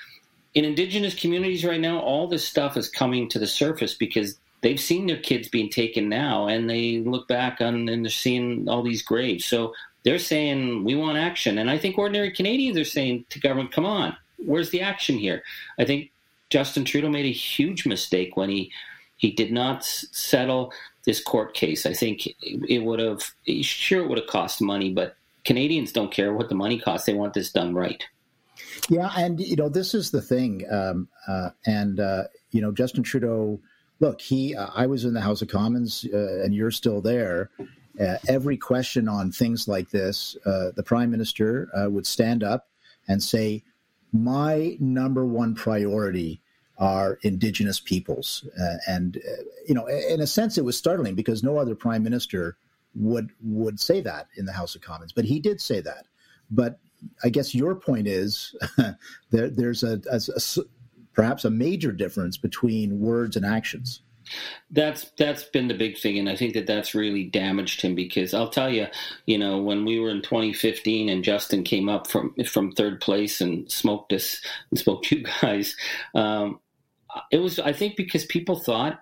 in 0.55 0.65
Indigenous 0.65 1.13
communities 1.13 1.63
right 1.63 1.79
now, 1.79 1.99
all 1.99 2.27
this 2.27 2.47
stuff 2.47 2.75
is 2.75 2.89
coming 2.89 3.29
to 3.29 3.39
the 3.39 3.47
surface 3.47 3.93
because 3.93 4.37
they've 4.61 4.79
seen 4.79 5.05
their 5.05 5.17
kids 5.17 5.47
being 5.47 5.69
taken 5.69 6.09
now, 6.09 6.47
and 6.47 6.69
they 6.69 6.99
look 6.99 7.27
back 7.27 7.61
on 7.61 7.87
and 7.87 8.03
they're 8.03 8.09
seeing 8.11 8.67
all 8.67 8.81
these 8.81 9.03
graves. 9.03 9.45
So 9.45 9.73
they're 10.03 10.19
saying 10.19 10.83
we 10.83 10.95
want 10.95 11.17
action, 11.17 11.57
and 11.57 11.69
I 11.69 11.77
think 11.77 11.97
ordinary 11.97 12.31
Canadians 12.31 12.77
are 12.77 12.85
saying 12.85 13.25
to 13.29 13.39
government, 13.39 13.71
"Come 13.71 13.85
on, 13.85 14.15
where's 14.37 14.71
the 14.71 14.81
action 14.81 15.17
here?" 15.17 15.43
I 15.77 15.85
think 15.85 16.11
Justin 16.49 16.83
Trudeau 16.85 17.09
made 17.09 17.25
a 17.25 17.31
huge 17.31 17.85
mistake 17.85 18.35
when 18.35 18.49
he 18.49 18.71
he 19.19 19.31
did 19.31 19.51
not 19.51 19.83
settle 19.83 20.73
this 21.05 21.21
court 21.21 21.53
case. 21.53 21.85
I 21.85 21.93
think 21.93 22.27
it 22.41 22.83
would 22.83 22.99
have, 22.99 23.31
sure, 23.61 24.03
it 24.03 24.07
would 24.07 24.17
have 24.17 24.27
cost 24.27 24.61
money, 24.61 24.91
but 24.91 25.17
Canadians 25.43 25.91
don't 25.91 26.11
care 26.11 26.33
what 26.33 26.47
the 26.47 26.55
money 26.55 26.79
costs. 26.79 27.05
They 27.05 27.13
want 27.13 27.33
this 27.33 27.51
done 27.51 27.75
right. 27.75 28.03
Yeah, 28.87 29.11
and 29.17 29.39
you 29.39 29.55
know 29.55 29.69
this 29.69 29.93
is 29.93 30.11
the 30.11 30.21
thing, 30.21 30.65
um, 30.71 31.07
uh, 31.27 31.49
and 31.65 31.99
uh, 31.99 32.23
you 32.51 32.61
know 32.61 32.71
Justin 32.71 33.03
Trudeau. 33.03 33.59
Look, 33.99 34.21
he. 34.21 34.55
Uh, 34.55 34.67
I 34.73 34.85
was 34.87 35.05
in 35.05 35.13
the 35.13 35.21
House 35.21 35.41
of 35.41 35.49
Commons, 35.49 36.05
uh, 36.13 36.43
and 36.43 36.53
you're 36.53 36.71
still 36.71 37.01
there. 37.01 37.49
Uh, 37.99 38.17
every 38.27 38.57
question 38.57 39.09
on 39.09 39.31
things 39.31 39.67
like 39.67 39.89
this, 39.89 40.37
uh, 40.45 40.71
the 40.75 40.83
Prime 40.83 41.11
Minister 41.11 41.69
would 41.89 42.07
stand 42.07 42.43
up 42.43 42.69
and 43.07 43.21
say, 43.21 43.63
"My 44.13 44.77
number 44.79 45.25
one 45.25 45.55
priority 45.55 46.41
are 46.79 47.19
indigenous 47.23 47.79
peoples. 47.79 48.47
Uh, 48.59 48.77
and, 48.87 49.17
uh, 49.17 49.43
you 49.67 49.75
know, 49.75 49.85
in 49.87 50.21
a 50.21 50.27
sense, 50.27 50.57
it 50.57 50.63
was 50.63 50.77
startling 50.77 51.13
because 51.13 51.43
no 51.43 51.57
other 51.57 51.75
prime 51.75 52.03
minister 52.03 52.57
would 52.95 53.29
would 53.43 53.79
say 53.79 54.01
that 54.01 54.27
in 54.37 54.45
the 54.45 54.51
House 54.51 54.75
of 54.75 54.81
Commons, 54.81 55.11
but 55.11 55.25
he 55.25 55.39
did 55.39 55.61
say 55.61 55.79
that. 55.81 56.05
But 56.49 56.79
I 57.23 57.29
guess 57.29 57.53
your 57.53 57.75
point 57.75 58.07
is 58.07 58.55
there, 59.29 59.49
there's 59.49 59.83
a, 59.83 60.01
a, 60.09 60.19
a, 60.35 60.63
perhaps 61.13 61.45
a 61.45 61.49
major 61.49 61.91
difference 61.91 62.37
between 62.37 62.99
words 62.99 63.35
and 63.35 63.45
actions. 63.45 64.01
That's 64.69 65.09
that's 65.17 65.43
been 65.43 65.67
the 65.67 65.73
big 65.73 65.97
thing, 65.97 66.19
and 66.19 66.29
I 66.29 66.35
think 66.35 66.53
that 66.53 66.67
that's 66.67 66.93
really 66.93 67.23
damaged 67.23 67.81
him 67.81 67.95
because 67.95 68.33
I'll 68.33 68.49
tell 68.49 68.69
you, 68.69 68.85
you 69.25 69.39
know, 69.39 69.57
when 69.57 69.85
we 69.85 69.99
were 69.99 70.11
in 70.11 70.21
2015 70.21 71.09
and 71.09 71.23
Justin 71.23 71.63
came 71.63 71.89
up 71.89 72.07
from 72.07 72.35
from 72.45 72.71
third 72.71 73.01
place 73.01 73.41
and 73.41 73.71
smoked 73.71 74.13
us 74.13 74.39
and 74.69 74.79
smoked 74.79 75.11
you 75.11 75.23
guys, 75.41 75.75
um, 76.13 76.59
it 77.31 77.37
was 77.37 77.59
I 77.59 77.73
think 77.73 77.95
because 77.95 78.25
people 78.25 78.59
thought 78.59 78.99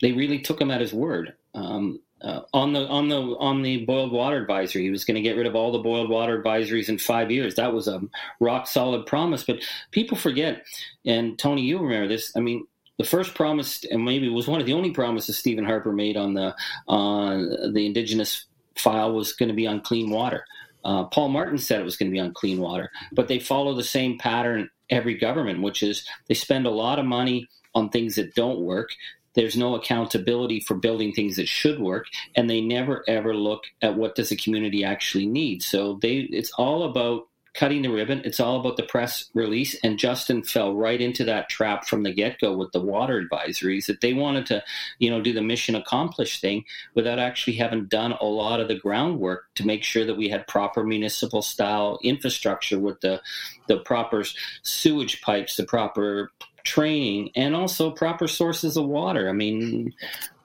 they 0.00 0.12
really 0.12 0.40
took 0.40 0.60
him 0.60 0.70
at 0.70 0.80
his 0.80 0.92
word. 0.92 1.34
Um, 1.54 2.00
uh, 2.22 2.42
on 2.52 2.74
the 2.74 2.86
on 2.88 3.08
the 3.08 3.20
on 3.38 3.62
the 3.62 3.84
boiled 3.86 4.12
water 4.12 4.36
advisory, 4.36 4.82
he 4.82 4.90
was 4.90 5.04
going 5.04 5.14
to 5.14 5.22
get 5.22 5.36
rid 5.36 5.46
of 5.46 5.56
all 5.56 5.72
the 5.72 5.78
boiled 5.78 6.10
water 6.10 6.42
advisories 6.42 6.88
in 6.88 6.98
five 6.98 7.30
years. 7.30 7.54
That 7.54 7.72
was 7.72 7.88
a 7.88 8.00
rock 8.40 8.66
solid 8.66 9.06
promise. 9.06 9.44
But 9.44 9.64
people 9.90 10.18
forget, 10.18 10.64
and 11.06 11.38
Tony, 11.38 11.62
you 11.62 11.78
remember 11.78 12.08
this. 12.08 12.36
I 12.36 12.40
mean, 12.40 12.66
the 12.98 13.04
first 13.04 13.34
promise, 13.34 13.84
and 13.84 14.04
maybe 14.04 14.26
it 14.26 14.34
was 14.34 14.46
one 14.46 14.60
of 14.60 14.66
the 14.66 14.74
only 14.74 14.90
promises 14.90 15.38
Stephen 15.38 15.64
Harper 15.64 15.92
made 15.92 16.18
on 16.18 16.34
the 16.34 16.54
on 16.88 17.72
the 17.72 17.86
Indigenous 17.86 18.44
file 18.76 19.14
was 19.14 19.32
going 19.32 19.48
to 19.48 19.54
be 19.54 19.66
on 19.66 19.80
clean 19.80 20.10
water. 20.10 20.44
Uh, 20.84 21.04
Paul 21.04 21.28
Martin 21.28 21.56
said 21.58 21.80
it 21.80 21.84
was 21.84 21.96
going 21.96 22.10
to 22.10 22.14
be 22.14 22.20
on 22.20 22.34
clean 22.34 22.60
water, 22.60 22.90
but 23.12 23.28
they 23.28 23.38
follow 23.38 23.74
the 23.74 23.82
same 23.82 24.18
pattern 24.18 24.68
every 24.90 25.14
government, 25.16 25.62
which 25.62 25.82
is 25.82 26.06
they 26.28 26.34
spend 26.34 26.66
a 26.66 26.70
lot 26.70 26.98
of 26.98 27.04
money 27.04 27.48
on 27.74 27.88
things 27.88 28.16
that 28.16 28.34
don't 28.34 28.60
work. 28.60 28.90
There's 29.34 29.56
no 29.56 29.76
accountability 29.76 30.60
for 30.60 30.74
building 30.74 31.12
things 31.12 31.36
that 31.36 31.48
should 31.48 31.78
work, 31.78 32.06
and 32.34 32.50
they 32.50 32.60
never 32.60 33.04
ever 33.06 33.34
look 33.34 33.62
at 33.80 33.96
what 33.96 34.16
does 34.16 34.30
the 34.30 34.36
community 34.36 34.84
actually 34.84 35.26
need. 35.26 35.62
So 35.62 35.98
they, 36.02 36.28
it's 36.30 36.50
all 36.52 36.82
about 36.82 37.28
cutting 37.54 37.82
the 37.82 37.88
ribbon. 37.88 38.22
It's 38.24 38.40
all 38.40 38.60
about 38.60 38.76
the 38.76 38.82
press 38.82 39.28
release. 39.34 39.76
And 39.82 39.98
Justin 39.98 40.42
fell 40.42 40.74
right 40.74 41.00
into 41.00 41.24
that 41.24 41.48
trap 41.48 41.86
from 41.86 42.02
the 42.02 42.12
get 42.12 42.40
go 42.40 42.56
with 42.56 42.72
the 42.72 42.80
water 42.80 43.22
advisories 43.22 43.86
that 43.86 44.00
they 44.00 44.12
wanted 44.12 44.46
to, 44.46 44.62
you 44.98 45.10
know, 45.10 45.20
do 45.20 45.32
the 45.32 45.42
mission 45.42 45.74
accomplished 45.74 46.40
thing 46.40 46.64
without 46.94 47.18
actually 47.18 47.54
having 47.54 47.86
done 47.86 48.12
a 48.12 48.24
lot 48.24 48.60
of 48.60 48.68
the 48.68 48.78
groundwork 48.78 49.46
to 49.56 49.66
make 49.66 49.82
sure 49.82 50.04
that 50.04 50.16
we 50.16 50.28
had 50.28 50.46
proper 50.46 50.84
municipal 50.84 51.42
style 51.42 51.98
infrastructure 52.02 52.78
with 52.78 53.00
the 53.00 53.20
the 53.68 53.78
proper 53.78 54.24
sewage 54.62 55.20
pipes, 55.22 55.56
the 55.56 55.64
proper 55.64 56.32
training 56.64 57.30
and 57.34 57.54
also 57.54 57.90
proper 57.90 58.28
sources 58.28 58.76
of 58.76 58.86
water. 58.86 59.28
I 59.28 59.32
mean, 59.32 59.94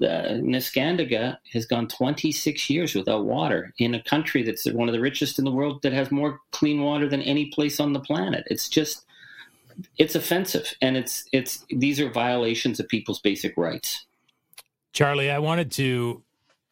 uh, 0.02 0.38
Neskantaga 0.42 1.38
has 1.54 1.66
gone 1.66 1.88
26 1.88 2.70
years 2.70 2.96
without 2.96 3.26
water 3.26 3.74
in 3.78 3.94
a 3.96 4.04
country 4.04 4.44
that's 4.44 4.66
one 4.72 4.88
of 4.88 4.94
the 4.94 5.02
richest 5.02 5.40
in 5.40 5.46
the 5.46 5.52
world 5.52 5.82
that 5.84 5.94
has 5.94 6.12
more 6.12 6.40
clean 6.52 6.82
water 6.82 7.08
than 7.08 7.22
any 7.22 7.48
place 7.48 7.80
on 7.80 7.94
the 7.94 8.00
planet. 8.00 8.46
It's 8.48 8.70
just 8.70 9.06
it's 9.98 10.16
offensive 10.16 10.74
and 10.82 10.96
it's 10.96 11.26
it's 11.34 11.66
these 11.70 12.00
are 12.00 12.10
violations 12.10 12.80
of 12.80 12.88
people's 12.88 13.20
basic 13.20 13.58
rights. 13.58 14.06
Charlie, 14.94 15.30
I 15.30 15.40
wanted 15.40 15.72
to 15.74 16.24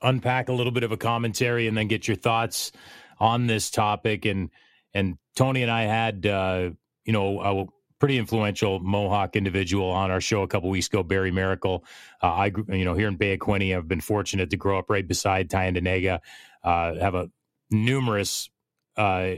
unpack 0.02 0.50
a 0.50 0.54
little 0.54 0.72
bit 0.72 0.84
of 0.84 0.92
a 0.92 0.98
commentary 0.98 1.68
and 1.68 1.78
then 1.78 1.88
get 1.88 2.08
your 2.08 2.16
thoughts 2.16 2.72
on 3.20 3.48
this 3.48 3.70
topic 3.70 4.26
and 4.26 4.50
and 4.94 5.18
Tony 5.36 5.64
and 5.64 5.72
I 5.72 5.84
had 5.84 6.26
uh, 6.26 6.70
you 7.06 7.14
know 7.14 7.42
a 7.42 7.66
pretty 8.04 8.18
influential 8.18 8.82
Mohawk 8.82 9.38
individual 9.38 9.90
on 9.90 10.12
our 10.12 10.20
show 10.20 10.42
a 10.42 10.48
couple 10.50 10.70
weeks 10.70 10.88
ago, 10.88 11.04
Barry 11.04 11.32
Maracle. 11.32 11.84
Uh, 12.22 12.34
I 12.34 12.52
you 12.68 12.84
know 12.84 12.96
here 12.96 13.08
in 13.08 13.16
Bay 13.16 13.36
of 13.36 13.50
I've 13.50 13.88
been 13.88 14.02
fortunate 14.02 14.50
to 14.50 14.58
grow 14.58 14.78
up 14.78 14.90
right 14.90 15.08
beside 15.08 15.50
Tyendinaga. 15.50 16.20
Uh, 16.62 16.96
have 16.96 17.16
a 17.16 17.32
numerous 17.72 18.50
uh, 18.98 19.36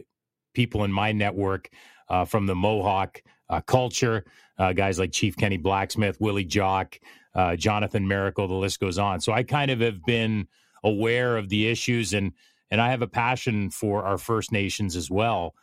people 0.56 0.84
in 0.84 0.92
my 0.92 1.12
network 1.12 1.70
uh, 2.10 2.26
from 2.26 2.48
the 2.48 2.56
Mohawk 2.56 3.22
uh, 3.52 3.62
culture, 3.62 4.26
uh, 4.58 4.74
guys 4.74 4.98
like 4.98 5.12
Chief 5.12 5.38
Kenny 5.38 5.58
Blacksmith, 5.58 6.20
Willie 6.20 6.44
Jock, 6.44 6.98
uh, 7.36 7.56
Jonathan 7.56 8.08
Maracle, 8.08 8.48
the 8.48 8.56
list 8.56 8.80
goes 8.80 8.98
on. 8.98 9.22
So 9.22 9.32
I 9.32 9.44
kind 9.44 9.70
of 9.70 9.80
have 9.82 10.04
been 10.04 10.48
aware 10.84 11.38
of 11.38 11.50
the 11.50 11.68
issues 11.68 12.14
and 12.14 12.32
and 12.72 12.82
I 12.82 12.90
have 12.90 13.04
a 13.04 13.08
passion 13.08 13.70
for 13.70 14.06
our 14.06 14.18
First 14.18 14.52
Nations 14.52 14.96
as 14.96 15.12
well. 15.12 15.54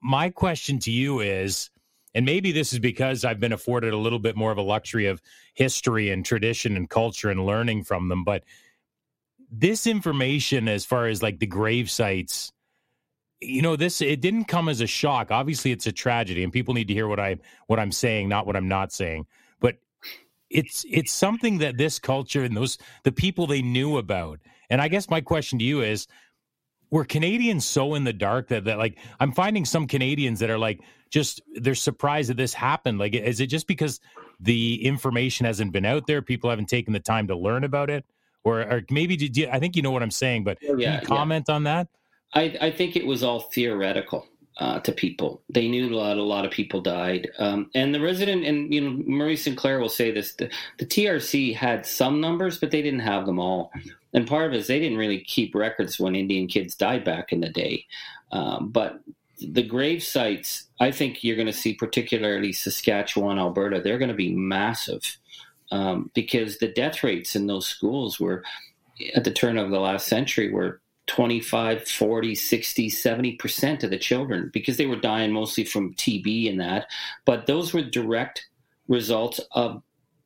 My 0.00 0.30
question 0.30 0.78
to 0.78 0.92
you 0.92 1.18
is, 1.18 1.70
and 2.14 2.24
maybe 2.26 2.52
this 2.52 2.72
is 2.72 2.78
because 2.78 3.24
I've 3.24 3.40
been 3.40 3.52
afforded 3.52 3.92
a 3.92 3.98
little 3.98 4.18
bit 4.18 4.36
more 4.36 4.50
of 4.50 4.58
a 4.58 4.62
luxury 4.62 5.06
of 5.06 5.22
history 5.54 6.10
and 6.10 6.24
tradition 6.24 6.76
and 6.76 6.88
culture 6.88 7.30
and 7.30 7.46
learning 7.46 7.84
from 7.84 8.08
them, 8.08 8.24
but 8.24 8.44
this 9.50 9.86
information 9.86 10.68
as 10.68 10.84
far 10.84 11.06
as 11.06 11.22
like 11.22 11.38
the 11.38 11.46
grave 11.46 11.90
sites 11.90 12.52
you 13.40 13.62
know 13.62 13.76
this 13.76 14.00
it 14.00 14.20
didn't 14.20 14.44
come 14.44 14.68
as 14.68 14.80
a 14.80 14.86
shock. 14.86 15.30
Obviously 15.30 15.72
it's 15.72 15.86
a 15.86 15.92
tragedy 15.92 16.44
and 16.44 16.52
people 16.52 16.74
need 16.74 16.88
to 16.88 16.94
hear 16.94 17.08
what 17.08 17.18
i 17.18 17.38
what 17.66 17.78
i'm 17.78 17.92
saying 17.92 18.28
not 18.28 18.46
what 18.46 18.56
i'm 18.56 18.68
not 18.68 18.92
saying. 18.92 19.26
But 19.60 19.76
it's 20.50 20.84
it's 20.88 21.12
something 21.12 21.58
that 21.58 21.78
this 21.78 21.98
culture 21.98 22.44
and 22.44 22.56
those 22.56 22.78
the 23.04 23.12
people 23.12 23.46
they 23.46 23.62
knew 23.62 23.96
about. 23.96 24.40
And 24.68 24.80
i 24.80 24.88
guess 24.88 25.08
my 25.08 25.20
question 25.20 25.58
to 25.58 25.64
you 25.64 25.80
is 25.80 26.06
were 26.90 27.04
canadians 27.04 27.64
so 27.64 27.94
in 27.94 28.04
the 28.04 28.12
dark 28.12 28.48
that, 28.48 28.64
that 28.64 28.78
like 28.78 28.98
i'm 29.18 29.32
finding 29.32 29.64
some 29.64 29.86
canadians 29.86 30.40
that 30.40 30.50
are 30.50 30.58
like 30.58 30.80
just 31.10 31.40
they're 31.54 31.74
surprised 31.74 32.30
that 32.30 32.36
this 32.36 32.54
happened 32.54 32.98
like 32.98 33.14
is 33.14 33.40
it 33.40 33.46
just 33.46 33.66
because 33.66 34.00
the 34.38 34.84
information 34.84 35.46
hasn't 35.46 35.72
been 35.72 35.84
out 35.84 36.06
there 36.06 36.22
people 36.22 36.50
haven't 36.50 36.68
taken 36.68 36.92
the 36.92 37.00
time 37.00 37.26
to 37.26 37.36
learn 37.36 37.64
about 37.64 37.90
it 37.90 38.04
or, 38.44 38.60
or 38.60 38.82
maybe 38.90 39.16
did 39.16 39.36
you, 39.36 39.48
i 39.50 39.58
think 39.58 39.76
you 39.76 39.82
know 39.82 39.90
what 39.90 40.02
i'm 40.02 40.10
saying 40.10 40.44
but 40.44 40.58
oh, 40.68 40.76
yeah, 40.76 41.00
comment 41.00 41.46
yeah. 41.48 41.54
on 41.54 41.64
that 41.64 41.88
I, 42.32 42.56
I 42.60 42.70
think 42.70 42.96
it 42.96 43.06
was 43.06 43.22
all 43.22 43.40
theoretical. 43.40 44.26
Uh, 44.58 44.78
to 44.80 44.92
people. 44.92 45.40
They 45.48 45.68
knew 45.68 45.88
a 45.88 45.96
lot. 45.96 46.18
A 46.18 46.22
lot 46.22 46.44
of 46.44 46.50
people 46.50 46.82
died, 46.82 47.30
um, 47.38 47.70
and 47.74 47.94
the 47.94 48.00
resident 48.00 48.44
and 48.44 48.74
you 48.74 48.82
know 48.82 48.90
Murray 49.06 49.36
Sinclair 49.36 49.80
will 49.80 49.88
say 49.88 50.10
this: 50.10 50.34
the, 50.34 50.50
the, 50.76 50.84
TRC 50.84 51.56
had 51.56 51.86
some 51.86 52.20
numbers, 52.20 52.58
but 52.58 52.70
they 52.70 52.82
didn't 52.82 53.00
have 53.00 53.24
them 53.24 53.38
all. 53.38 53.72
And 54.12 54.26
part 54.26 54.46
of 54.46 54.52
it 54.52 54.58
is 54.58 54.66
they 54.66 54.80
didn't 54.80 54.98
really 54.98 55.20
keep 55.20 55.54
records 55.54 56.00
when 56.00 56.16
Indian 56.16 56.48
kids 56.48 56.74
died 56.74 57.04
back 57.04 57.32
in 57.32 57.40
the 57.40 57.48
day. 57.48 57.86
Um, 58.32 58.70
but 58.70 59.00
the 59.40 59.62
grave 59.62 60.02
sites, 60.02 60.64
I 60.80 60.90
think 60.90 61.22
you're 61.22 61.36
going 61.36 61.46
to 61.46 61.52
see, 61.52 61.74
particularly 61.74 62.52
Saskatchewan, 62.52 63.38
Alberta, 63.38 63.80
they're 63.80 63.98
going 63.98 64.08
to 64.08 64.14
be 64.14 64.34
massive 64.34 65.18
um, 65.70 66.10
because 66.14 66.58
the 66.58 66.68
death 66.68 67.02
rates 67.02 67.36
in 67.36 67.46
those 67.46 67.66
schools 67.66 68.18
were 68.18 68.42
at 69.14 69.24
the 69.24 69.30
turn 69.30 69.56
of 69.56 69.70
the 69.70 69.80
last 69.80 70.06
century 70.06 70.52
were 70.52 70.80
25, 71.06 71.88
40, 71.88 72.34
60, 72.34 72.90
70% 72.90 73.82
of 73.82 73.90
the 73.90 73.98
children 73.98 74.50
because 74.52 74.76
they 74.76 74.86
were 74.86 74.96
dying 74.96 75.32
mostly 75.32 75.64
from 75.64 75.94
TB 75.94 76.50
and 76.50 76.60
that. 76.60 76.86
But 77.24 77.46
those 77.46 77.72
were 77.72 77.82
direct 77.82 78.46
results 78.88 79.40
of 79.52 79.82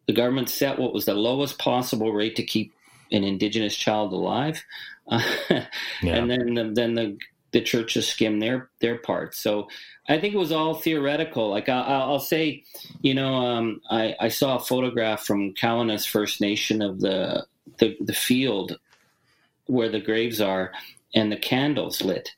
the 0.06 0.12
government 0.12 0.50
set 0.50 0.78
what 0.78 0.92
was 0.92 1.06
the 1.06 1.14
lowest 1.14 1.58
possible 1.58 2.12
rate 2.12 2.36
to 2.36 2.42
keep 2.42 2.74
an 3.12 3.24
Indigenous 3.24 3.76
child 3.76 4.12
alive. 4.12 4.62
Uh, 5.06 5.20
yeah. 6.02 6.14
And 6.14 6.30
then 6.30 6.54
the, 6.54 6.72
then 6.72 6.94
the, 6.94 7.18
the 7.52 7.60
churches 7.60 8.08
skim 8.08 8.40
their 8.40 8.70
their 8.80 8.96
part. 8.96 9.34
So 9.34 9.68
I 10.08 10.18
think 10.18 10.32
it 10.32 10.38
was 10.38 10.50
all 10.50 10.72
theoretical. 10.72 11.50
Like 11.50 11.68
I, 11.68 12.06
will 12.06 12.20
say, 12.20 12.64
you 13.02 13.12
know, 13.12 13.34
um, 13.34 13.82
I, 13.90 14.16
I 14.18 14.28
saw 14.28 14.56
a 14.56 14.60
photograph 14.60 15.26
from 15.26 15.52
Cowessess 15.52 16.08
First 16.08 16.40
Nation 16.40 16.80
of 16.80 17.00
the 17.00 17.46
the, 17.78 17.98
the 18.00 18.14
field 18.14 18.78
where 19.66 19.90
the 19.90 20.00
graves 20.00 20.40
are 20.40 20.72
and 21.14 21.30
the 21.30 21.36
candles 21.36 22.02
lit 22.02 22.30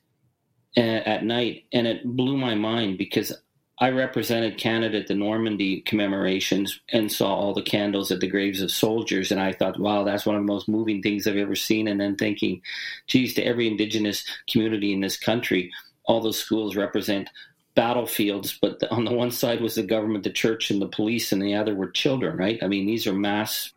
at 0.77 1.23
night. 1.23 1.65
And 1.73 1.87
it 1.87 2.05
blew 2.05 2.37
my 2.37 2.55
mind 2.55 2.97
because 2.97 3.33
I 3.79 3.91
represented 3.91 4.57
Canada 4.57 4.99
at 4.99 5.07
the 5.07 5.13
Normandy 5.13 5.81
commemorations 5.81 6.79
and 6.91 7.11
saw 7.11 7.35
all 7.35 7.53
the 7.53 7.61
candles 7.61 8.11
at 8.11 8.19
the 8.19 8.27
graves 8.27 8.61
of 8.61 8.71
soldiers. 8.71 9.31
And 9.31 9.39
I 9.39 9.53
thought, 9.53 9.79
wow, 9.79 10.03
that's 10.03 10.25
one 10.25 10.35
of 10.35 10.41
the 10.41 10.51
most 10.51 10.67
moving 10.67 11.01
things 11.01 11.27
I've 11.27 11.37
ever 11.37 11.55
seen. 11.55 11.87
And 11.87 12.01
then 12.01 12.15
thinking, 12.15 12.61
geez, 13.05 13.35
to 13.35 13.43
every 13.43 13.67
Indigenous 13.67 14.25
community 14.49 14.93
in 14.93 15.01
this 15.01 15.17
country, 15.17 15.71
all 16.05 16.21
those 16.21 16.39
schools 16.39 16.75
represent 16.75 17.29
battlefields, 17.75 18.57
but 18.59 18.81
on 18.89 19.05
the 19.05 19.13
one 19.13 19.29
side 19.29 19.61
was 19.61 19.75
the 19.75 19.83
government, 19.83 20.23
the 20.23 20.31
church, 20.31 20.71
and 20.71 20.81
the 20.81 20.87
police, 20.87 21.31
and 21.31 21.43
the 21.43 21.53
other 21.53 21.75
were 21.75 21.91
children, 21.91 22.35
right? 22.35 22.57
I 22.63 22.67
mean, 22.67 22.87
these 22.87 23.05
are 23.05 23.13
mass 23.13 23.71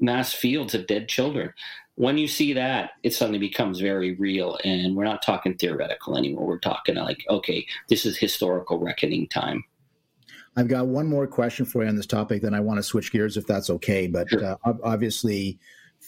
mass 0.00 0.32
fields 0.32 0.74
of 0.74 0.86
dead 0.88 1.08
children 1.08 1.52
when 1.96 2.18
you 2.18 2.26
see 2.26 2.52
that, 2.54 2.92
it 3.02 3.12
suddenly 3.12 3.38
becomes 3.38 3.80
very 3.80 4.14
real. 4.14 4.58
And 4.64 4.96
we're 4.96 5.04
not 5.04 5.22
talking 5.22 5.54
theoretical 5.54 6.16
anymore. 6.16 6.46
We're 6.46 6.58
talking 6.58 6.94
like, 6.96 7.24
okay, 7.28 7.66
this 7.88 8.06
is 8.06 8.16
historical 8.16 8.78
reckoning 8.78 9.28
time. 9.28 9.64
I've 10.56 10.68
got 10.68 10.86
one 10.86 11.06
more 11.06 11.26
question 11.26 11.64
for 11.64 11.82
you 11.82 11.88
on 11.88 11.96
this 11.96 12.06
topic, 12.06 12.42
then 12.42 12.54
I 12.54 12.60
want 12.60 12.78
to 12.78 12.82
switch 12.82 13.10
gears 13.10 13.36
if 13.36 13.46
that's 13.46 13.70
okay. 13.70 14.06
But 14.06 14.28
sure. 14.28 14.58
uh, 14.64 14.74
obviously, 14.84 15.58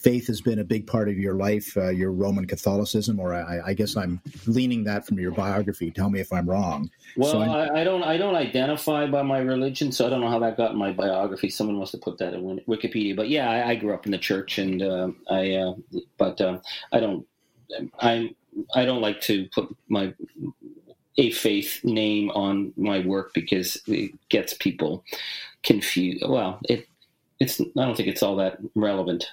faith 0.04 0.26
has 0.26 0.42
been 0.42 0.58
a 0.58 0.64
big 0.64 0.86
part 0.86 1.08
of 1.08 1.18
your 1.18 1.34
life, 1.34 1.74
uh, 1.78 1.88
your 1.88 2.12
Roman 2.12 2.46
Catholicism, 2.46 3.18
or 3.18 3.34
I, 3.34 3.60
I, 3.68 3.72
guess 3.72 3.96
I'm 3.96 4.20
leaning 4.46 4.84
that 4.84 5.06
from 5.06 5.18
your 5.18 5.32
biography. 5.32 5.90
Tell 5.90 6.10
me 6.10 6.20
if 6.20 6.30
I'm 6.30 6.48
wrong. 6.48 6.90
Well, 7.16 7.32
so 7.32 7.40
I, 7.40 7.80
I, 7.80 7.84
don't, 7.84 8.02
I 8.02 8.18
don't 8.18 8.34
identify 8.34 9.06
by 9.06 9.22
my 9.22 9.38
religion, 9.38 9.90
so 9.92 10.06
I 10.06 10.10
don't 10.10 10.20
know 10.20 10.28
how 10.28 10.38
that 10.40 10.58
got 10.58 10.72
in 10.72 10.76
my 10.76 10.92
biography. 10.92 11.48
Someone 11.48 11.76
must 11.76 11.92
have 11.92 12.02
put 12.02 12.18
that 12.18 12.34
in 12.34 12.60
Wikipedia. 12.68 13.16
But 13.16 13.30
yeah, 13.30 13.50
I, 13.50 13.70
I 13.70 13.74
grew 13.76 13.94
up 13.94 14.04
in 14.04 14.12
the 14.12 14.18
church, 14.18 14.58
and 14.58 14.82
uh, 14.82 15.08
I, 15.30 15.52
uh, 15.54 15.74
but 16.18 16.38
uh, 16.38 16.58
I 16.92 17.00
don't, 17.00 17.26
I, 17.98 18.34
I 18.74 18.84
don't 18.84 19.00
like 19.00 19.22
to 19.22 19.48
put 19.54 19.74
my 19.88 20.12
a 21.16 21.30
faith 21.30 21.80
name 21.82 22.28
on 22.30 22.74
my 22.76 22.98
work 23.00 23.32
because 23.34 23.80
it 23.86 24.12
gets 24.28 24.52
people 24.52 25.02
confused. 25.62 26.24
Well, 26.28 26.58
it, 26.64 26.88
it's, 27.40 27.58
I 27.60 27.64
don't 27.74 27.96
think 27.96 28.08
it's 28.08 28.22
all 28.22 28.36
that 28.36 28.58
relevant. 28.74 29.24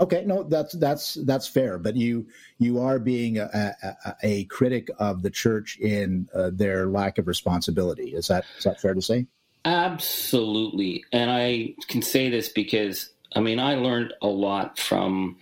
Okay, 0.00 0.24
no, 0.24 0.42
that's 0.42 0.72
that's 0.74 1.14
that's 1.14 1.46
fair. 1.46 1.78
But 1.78 1.96
you 1.96 2.26
you 2.58 2.80
are 2.80 2.98
being 2.98 3.38
a, 3.38 3.76
a, 3.82 4.16
a 4.22 4.44
critic 4.44 4.88
of 4.98 5.22
the 5.22 5.30
church 5.30 5.78
in 5.78 6.28
uh, 6.34 6.50
their 6.52 6.86
lack 6.86 7.18
of 7.18 7.26
responsibility. 7.26 8.14
Is 8.14 8.28
that 8.28 8.44
is 8.58 8.64
that 8.64 8.80
fair 8.80 8.94
to 8.94 9.02
say? 9.02 9.26
Absolutely, 9.64 11.04
and 11.12 11.30
I 11.30 11.74
can 11.88 12.02
say 12.02 12.30
this 12.30 12.48
because 12.48 13.10
I 13.34 13.40
mean, 13.40 13.58
I 13.58 13.74
learned 13.74 14.14
a 14.22 14.26
lot 14.26 14.78
from 14.78 15.38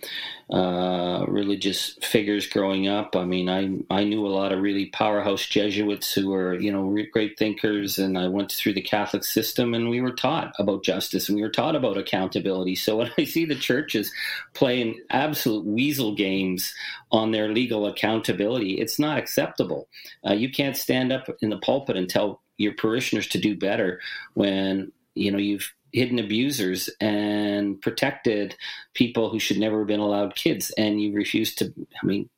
uh, 0.51 1.25
religious 1.27 1.97
figures 2.01 2.47
growing 2.47 2.87
up. 2.87 3.15
I 3.15 3.23
mean, 3.25 3.49
I 3.49 3.69
I 3.93 4.03
knew 4.03 4.25
a 4.25 4.29
lot 4.29 4.51
of 4.51 4.61
really 4.61 4.87
powerhouse 4.87 5.45
Jesuits 5.45 6.13
who 6.13 6.29
were, 6.29 6.59
you 6.59 6.71
know, 6.71 6.95
great 7.11 7.37
thinkers, 7.37 7.97
and 7.97 8.17
I 8.17 8.27
went 8.27 8.51
through 8.51 8.73
the 8.73 8.81
Catholic 8.81 9.23
system, 9.23 9.73
and 9.73 9.89
we 9.89 10.01
were 10.01 10.11
taught 10.11 10.53
about 10.59 10.83
justice, 10.83 11.29
and 11.29 11.35
we 11.35 11.41
were 11.41 11.49
taught 11.49 11.75
about 11.75 11.97
accountability. 11.97 12.75
So 12.75 12.97
when 12.97 13.11
I 13.17 13.23
see 13.23 13.45
the 13.45 13.55
churches 13.55 14.11
playing 14.53 14.99
absolute 15.09 15.65
weasel 15.65 16.15
games 16.15 16.73
on 17.11 17.31
their 17.31 17.49
legal 17.49 17.87
accountability, 17.87 18.73
it's 18.73 18.99
not 18.99 19.17
acceptable. 19.17 19.87
Uh, 20.27 20.33
you 20.33 20.51
can't 20.51 20.77
stand 20.77 21.11
up 21.11 21.27
in 21.41 21.49
the 21.49 21.59
pulpit 21.59 21.97
and 21.97 22.09
tell 22.09 22.41
your 22.57 22.73
parishioners 22.73 23.27
to 23.27 23.39
do 23.39 23.57
better 23.57 23.99
when 24.33 24.91
you 25.15 25.31
know 25.31 25.37
you've 25.37 25.73
hidden 25.93 26.19
abusers 26.19 26.89
and 26.99 27.81
protected 27.81 28.55
people 28.93 29.29
who 29.29 29.39
should 29.39 29.57
never 29.57 29.79
have 29.79 29.87
been 29.87 29.99
allowed 29.99 30.35
kids. 30.35 30.71
And 30.77 31.01
you 31.01 31.13
refused 31.13 31.57
to, 31.59 31.73
I 32.01 32.05
mean, 32.05 32.29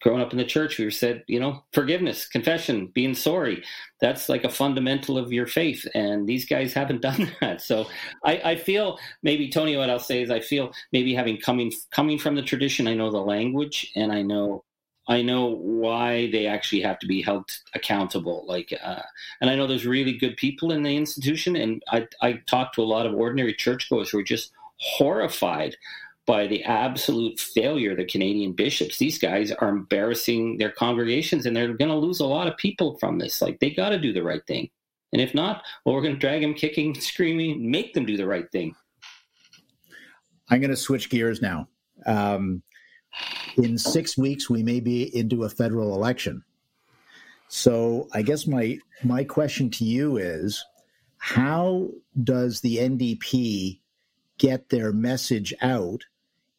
growing 0.00 0.20
up 0.20 0.32
in 0.32 0.38
the 0.38 0.44
church, 0.44 0.78
we 0.78 0.84
were 0.84 0.90
said, 0.90 1.24
you 1.26 1.40
know, 1.40 1.64
forgiveness, 1.72 2.26
confession, 2.26 2.86
being 2.94 3.14
sorry. 3.14 3.64
That's 4.00 4.28
like 4.28 4.44
a 4.44 4.48
fundamental 4.48 5.18
of 5.18 5.32
your 5.32 5.46
faith. 5.46 5.86
And 5.94 6.28
these 6.28 6.46
guys 6.46 6.72
haven't 6.72 7.02
done 7.08 7.30
that. 7.40 7.60
So 7.60 7.86
I, 8.24 8.40
I, 8.44 8.56
feel 8.56 8.98
maybe 9.22 9.48
Tony, 9.48 9.76
what 9.76 9.90
I'll 9.90 9.98
say 9.98 10.22
is 10.22 10.30
I 10.30 10.40
feel 10.40 10.72
maybe 10.92 11.14
having 11.14 11.38
coming 11.38 11.72
coming 11.90 12.18
from 12.18 12.34
the 12.34 12.42
tradition, 12.42 12.86
I 12.86 12.94
know 12.94 13.10
the 13.10 13.18
language 13.18 13.90
and 13.96 14.12
I 14.12 14.22
know 14.22 14.64
I 15.08 15.22
know 15.22 15.46
why 15.46 16.30
they 16.30 16.46
actually 16.46 16.82
have 16.82 16.98
to 16.98 17.06
be 17.06 17.22
held 17.22 17.50
accountable. 17.74 18.44
Like, 18.46 18.74
uh, 18.84 19.00
and 19.40 19.48
I 19.48 19.56
know 19.56 19.66
there's 19.66 19.86
really 19.86 20.12
good 20.12 20.36
people 20.36 20.70
in 20.70 20.82
the 20.82 20.96
institution, 20.96 21.56
and 21.56 21.82
I 21.90 22.06
I 22.20 22.34
talked 22.46 22.74
to 22.74 22.82
a 22.82 22.92
lot 22.94 23.06
of 23.06 23.14
ordinary 23.14 23.54
churchgoers 23.54 24.10
who 24.10 24.18
are 24.18 24.22
just 24.22 24.52
horrified 24.76 25.76
by 26.26 26.46
the 26.46 26.62
absolute 26.64 27.40
failure 27.40 27.92
of 27.92 27.96
the 27.96 28.04
Canadian 28.04 28.52
bishops. 28.52 28.98
These 28.98 29.18
guys 29.18 29.50
are 29.50 29.70
embarrassing 29.70 30.58
their 30.58 30.70
congregations, 30.70 31.46
and 31.46 31.56
they're 31.56 31.72
going 31.72 31.90
to 31.90 31.96
lose 31.96 32.20
a 32.20 32.26
lot 32.26 32.46
of 32.46 32.58
people 32.58 32.98
from 32.98 33.18
this. 33.18 33.40
Like, 33.40 33.60
they 33.60 33.70
got 33.70 33.88
to 33.88 33.98
do 33.98 34.12
the 34.12 34.22
right 34.22 34.46
thing, 34.46 34.68
and 35.12 35.22
if 35.22 35.32
not, 35.34 35.62
well, 35.84 35.94
we're 35.94 36.02
going 36.02 36.14
to 36.14 36.20
drag 36.20 36.42
them 36.42 36.52
kicking, 36.52 36.94
screaming, 36.94 37.70
make 37.70 37.94
them 37.94 38.04
do 38.04 38.18
the 38.18 38.26
right 38.26 38.50
thing. 38.52 38.74
I'm 40.50 40.60
going 40.60 40.70
to 40.70 40.76
switch 40.76 41.08
gears 41.08 41.40
now. 41.40 41.68
Um, 42.04 42.62
in 43.58 43.76
six 43.76 44.16
weeks 44.16 44.48
we 44.48 44.62
may 44.62 44.80
be 44.80 45.14
into 45.16 45.44
a 45.44 45.48
federal 45.48 45.94
election. 45.94 46.44
So 47.48 48.08
I 48.12 48.22
guess 48.22 48.46
my 48.46 48.78
my 49.02 49.24
question 49.24 49.70
to 49.70 49.84
you 49.84 50.16
is 50.16 50.64
how 51.18 51.88
does 52.22 52.60
the 52.60 52.76
NDP 52.76 53.80
get 54.38 54.68
their 54.68 54.92
message 54.92 55.52
out 55.60 56.04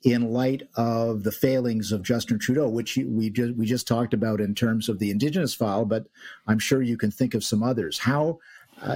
in 0.03 0.31
light 0.31 0.63
of 0.75 1.23
the 1.23 1.31
failings 1.31 1.91
of 1.91 2.03
Justin 2.03 2.39
Trudeau, 2.39 2.69
which 2.69 2.97
we 2.97 3.29
just 3.29 3.55
we 3.55 3.65
just 3.65 3.87
talked 3.87 4.13
about 4.13 4.41
in 4.41 4.55
terms 4.55 4.89
of 4.89 4.99
the 4.99 5.11
Indigenous 5.11 5.53
file, 5.53 5.85
but 5.85 6.07
I'm 6.47 6.59
sure 6.59 6.81
you 6.81 6.97
can 6.97 7.11
think 7.11 7.33
of 7.33 7.43
some 7.43 7.63
others. 7.63 7.97
How 7.97 8.39
uh, 8.81 8.95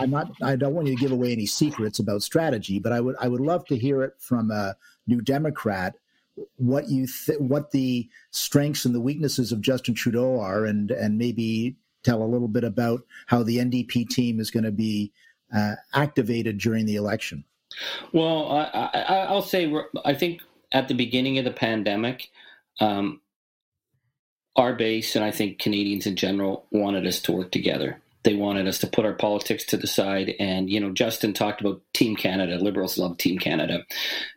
I'm 0.00 0.10
not. 0.10 0.30
I 0.42 0.56
don't 0.56 0.74
want 0.74 0.88
you 0.88 0.96
to 0.96 1.00
give 1.00 1.12
away 1.12 1.32
any 1.32 1.46
secrets 1.46 1.98
about 1.98 2.22
strategy, 2.22 2.78
but 2.78 2.92
I 2.92 3.00
would. 3.00 3.16
I 3.20 3.28
would 3.28 3.40
love 3.40 3.64
to 3.66 3.76
hear 3.76 4.02
it 4.02 4.14
from 4.18 4.50
a 4.50 4.76
New 5.06 5.20
Democrat 5.20 5.94
what 6.56 6.88
you 6.88 7.06
th- 7.06 7.38
what 7.38 7.70
the 7.70 8.08
strengths 8.30 8.84
and 8.84 8.94
the 8.94 9.00
weaknesses 9.00 9.52
of 9.52 9.60
Justin 9.60 9.94
Trudeau 9.94 10.40
are, 10.40 10.64
and 10.64 10.90
and 10.90 11.18
maybe 11.18 11.76
tell 12.02 12.22
a 12.22 12.24
little 12.24 12.48
bit 12.48 12.64
about 12.64 13.02
how 13.26 13.42
the 13.42 13.58
NDP 13.58 14.08
team 14.08 14.40
is 14.40 14.50
going 14.50 14.64
to 14.64 14.72
be 14.72 15.12
uh, 15.54 15.74
activated 15.94 16.58
during 16.58 16.86
the 16.86 16.96
election. 16.96 17.44
Well, 18.12 18.50
I, 18.50 19.28
will 19.30 19.42
say 19.42 19.72
I 20.04 20.14
think 20.14 20.40
at 20.72 20.88
the 20.88 20.94
beginning 20.94 21.38
of 21.38 21.44
the 21.44 21.50
pandemic, 21.50 22.30
um, 22.80 23.20
our 24.56 24.74
base 24.74 25.14
and 25.14 25.24
I 25.24 25.30
think 25.30 25.58
Canadians 25.58 26.06
in 26.06 26.16
general 26.16 26.66
wanted 26.70 27.06
us 27.06 27.20
to 27.22 27.32
work 27.32 27.50
together 27.50 28.00
they 28.22 28.34
wanted 28.34 28.66
us 28.68 28.78
to 28.78 28.86
put 28.86 29.06
our 29.06 29.14
politics 29.14 29.64
to 29.66 29.76
the 29.76 29.86
side. 29.86 30.34
And 30.38 30.68
you 30.68 30.80
know, 30.80 30.90
Justin 30.90 31.32
talked 31.32 31.60
about 31.60 31.82
Team 31.94 32.16
Canada. 32.16 32.58
Liberals 32.58 32.98
love 32.98 33.18
Team 33.18 33.38
Canada, 33.38 33.84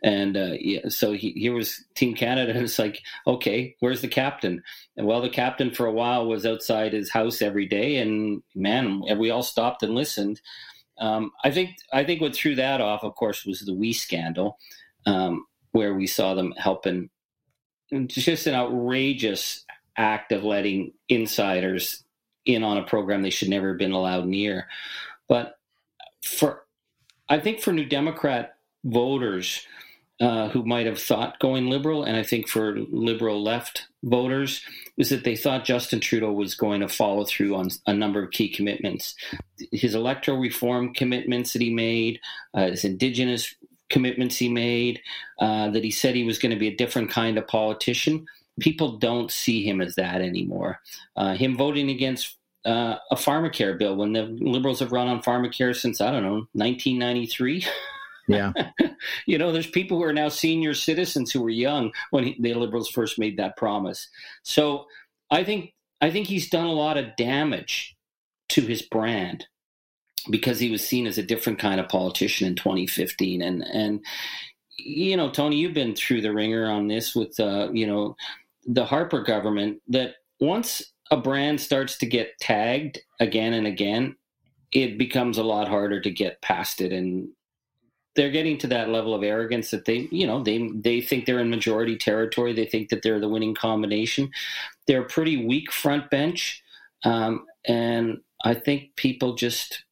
and 0.02 0.36
uh, 0.36 0.54
yeah, 0.58 0.88
so 0.88 1.12
he, 1.12 1.32
here 1.32 1.54
was 1.54 1.84
Team 1.94 2.14
Canada, 2.14 2.52
and 2.52 2.62
it's 2.62 2.78
like, 2.78 3.02
okay, 3.26 3.76
where's 3.80 4.00
the 4.00 4.08
captain? 4.08 4.62
And 4.96 5.06
well, 5.06 5.20
the 5.20 5.28
captain 5.28 5.70
for 5.70 5.86
a 5.86 5.92
while 5.92 6.26
was 6.26 6.46
outside 6.46 6.92
his 6.92 7.10
house 7.10 7.42
every 7.42 7.66
day, 7.66 7.98
and 7.98 8.42
man, 8.54 9.02
we 9.18 9.30
all 9.30 9.42
stopped 9.42 9.82
and 9.82 9.94
listened. 9.94 10.40
Um, 10.98 11.32
I 11.42 11.50
think 11.50 11.70
I 11.92 12.04
think 12.04 12.20
what 12.20 12.34
threw 12.34 12.54
that 12.56 12.80
off, 12.80 13.02
of 13.02 13.14
course, 13.14 13.44
was 13.44 13.60
the 13.60 13.74
WE 13.74 13.92
scandal, 13.92 14.58
um, 15.06 15.44
where 15.72 15.94
we 15.94 16.06
saw 16.06 16.34
them 16.34 16.54
helping. 16.56 17.10
It's 17.90 18.14
Just 18.14 18.46
an 18.46 18.54
outrageous 18.54 19.64
act 19.96 20.32
of 20.32 20.42
letting 20.42 20.92
insiders 21.08 22.03
in 22.46 22.62
on 22.62 22.78
a 22.78 22.84
program 22.84 23.22
they 23.22 23.30
should 23.30 23.48
never 23.48 23.68
have 23.68 23.78
been 23.78 23.92
allowed 23.92 24.26
near. 24.26 24.68
But 25.28 25.58
for, 26.24 26.64
I 27.28 27.38
think 27.40 27.60
for 27.60 27.72
New 27.72 27.86
Democrat 27.86 28.56
voters 28.84 29.66
uh, 30.20 30.48
who 30.50 30.64
might 30.64 30.86
have 30.86 31.00
thought 31.00 31.40
going 31.40 31.68
liberal, 31.68 32.04
and 32.04 32.16
I 32.16 32.22
think 32.22 32.48
for 32.48 32.78
liberal 32.90 33.42
left 33.42 33.88
voters, 34.04 34.62
is 34.96 35.10
that 35.10 35.24
they 35.24 35.34
thought 35.34 35.64
Justin 35.64 35.98
Trudeau 36.00 36.32
was 36.32 36.54
going 36.54 36.80
to 36.80 36.88
follow 36.88 37.24
through 37.24 37.56
on 37.56 37.68
a 37.86 37.92
number 37.92 38.22
of 38.22 38.30
key 38.30 38.48
commitments. 38.48 39.16
His 39.72 39.94
electoral 39.94 40.38
reform 40.38 40.94
commitments 40.94 41.52
that 41.52 41.62
he 41.62 41.74
made, 41.74 42.20
uh, 42.54 42.70
his 42.70 42.84
indigenous 42.84 43.54
commitments 43.90 44.36
he 44.36 44.48
made, 44.48 45.00
uh, 45.40 45.70
that 45.70 45.82
he 45.82 45.90
said 45.90 46.14
he 46.14 46.24
was 46.24 46.38
going 46.38 46.52
to 46.52 46.58
be 46.58 46.68
a 46.68 46.76
different 46.76 47.10
kind 47.10 47.36
of 47.36 47.48
politician 47.48 48.26
people 48.60 48.98
don't 48.98 49.30
see 49.30 49.66
him 49.66 49.80
as 49.80 49.94
that 49.96 50.20
anymore. 50.20 50.80
Uh, 51.16 51.34
him 51.34 51.56
voting 51.56 51.90
against 51.90 52.36
uh, 52.64 52.96
a 53.10 53.16
pharmacare 53.16 53.78
bill 53.78 53.96
when 53.96 54.12
the 54.12 54.22
liberals 54.22 54.80
have 54.80 54.92
run 54.92 55.08
on 55.08 55.22
pharmacare 55.22 55.76
since 55.76 56.00
I 56.00 56.10
don't 56.10 56.22
know 56.22 56.46
1993. 56.52 57.66
Yeah, 58.26 58.52
you 59.26 59.36
know, 59.36 59.52
there's 59.52 59.66
people 59.66 59.98
who 59.98 60.04
are 60.04 60.12
now 60.12 60.28
senior 60.28 60.72
citizens 60.72 61.30
who 61.30 61.42
were 61.42 61.50
young 61.50 61.92
when 62.10 62.24
he, 62.24 62.36
the 62.40 62.54
liberals 62.54 62.88
first 62.88 63.18
made 63.18 63.36
that 63.36 63.56
promise. 63.56 64.08
So 64.42 64.86
I 65.30 65.44
think 65.44 65.74
I 66.00 66.10
think 66.10 66.26
he's 66.26 66.48
done 66.48 66.66
a 66.66 66.72
lot 66.72 66.96
of 66.96 67.16
damage 67.16 67.96
to 68.50 68.62
his 68.62 68.82
brand 68.82 69.46
because 70.30 70.58
he 70.58 70.70
was 70.70 70.86
seen 70.86 71.06
as 71.06 71.18
a 71.18 71.22
different 71.22 71.58
kind 71.58 71.80
of 71.80 71.88
politician 71.88 72.46
in 72.46 72.54
2015 72.54 73.42
and 73.42 73.62
and 73.62 74.00
you 74.78 75.16
know 75.16 75.30
tony 75.30 75.56
you've 75.56 75.74
been 75.74 75.94
through 75.94 76.20
the 76.20 76.32
ringer 76.32 76.70
on 76.70 76.88
this 76.88 77.14
with 77.14 77.38
uh, 77.40 77.68
you 77.72 77.86
know 77.86 78.16
the 78.66 78.84
Harper 78.84 79.22
government 79.22 79.80
that 79.88 80.14
once 80.40 80.92
a 81.10 81.16
brand 81.16 81.60
starts 81.60 81.98
to 81.98 82.06
get 82.06 82.38
tagged 82.40 82.98
again 83.20 83.52
and 83.52 83.66
again, 83.66 84.16
it 84.72 84.98
becomes 84.98 85.38
a 85.38 85.44
lot 85.44 85.68
harder 85.68 86.00
to 86.00 86.10
get 86.10 86.42
past 86.42 86.80
it. 86.80 86.92
And 86.92 87.28
they're 88.16 88.30
getting 88.30 88.58
to 88.58 88.66
that 88.68 88.88
level 88.88 89.14
of 89.14 89.22
arrogance 89.22 89.70
that 89.70 89.84
they, 89.84 90.08
you 90.10 90.26
know, 90.26 90.42
they 90.42 90.68
they 90.74 91.00
think 91.00 91.26
they're 91.26 91.40
in 91.40 91.50
majority 91.50 91.96
territory. 91.96 92.52
They 92.52 92.66
think 92.66 92.88
that 92.90 93.02
they're 93.02 93.20
the 93.20 93.28
winning 93.28 93.54
combination. 93.54 94.30
They're 94.86 95.02
a 95.02 95.08
pretty 95.08 95.44
weak 95.44 95.72
front 95.72 96.10
bench, 96.10 96.62
um, 97.04 97.46
and 97.66 98.18
I 98.44 98.54
think 98.54 98.94
people 98.96 99.34
just 99.34 99.84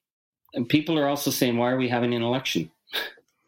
people 0.68 0.98
are 0.98 1.08
also 1.08 1.30
saying, 1.30 1.56
"Why 1.56 1.70
are 1.70 1.76
we 1.76 1.88
having 1.88 2.14
an 2.14 2.22
election?" 2.22 2.70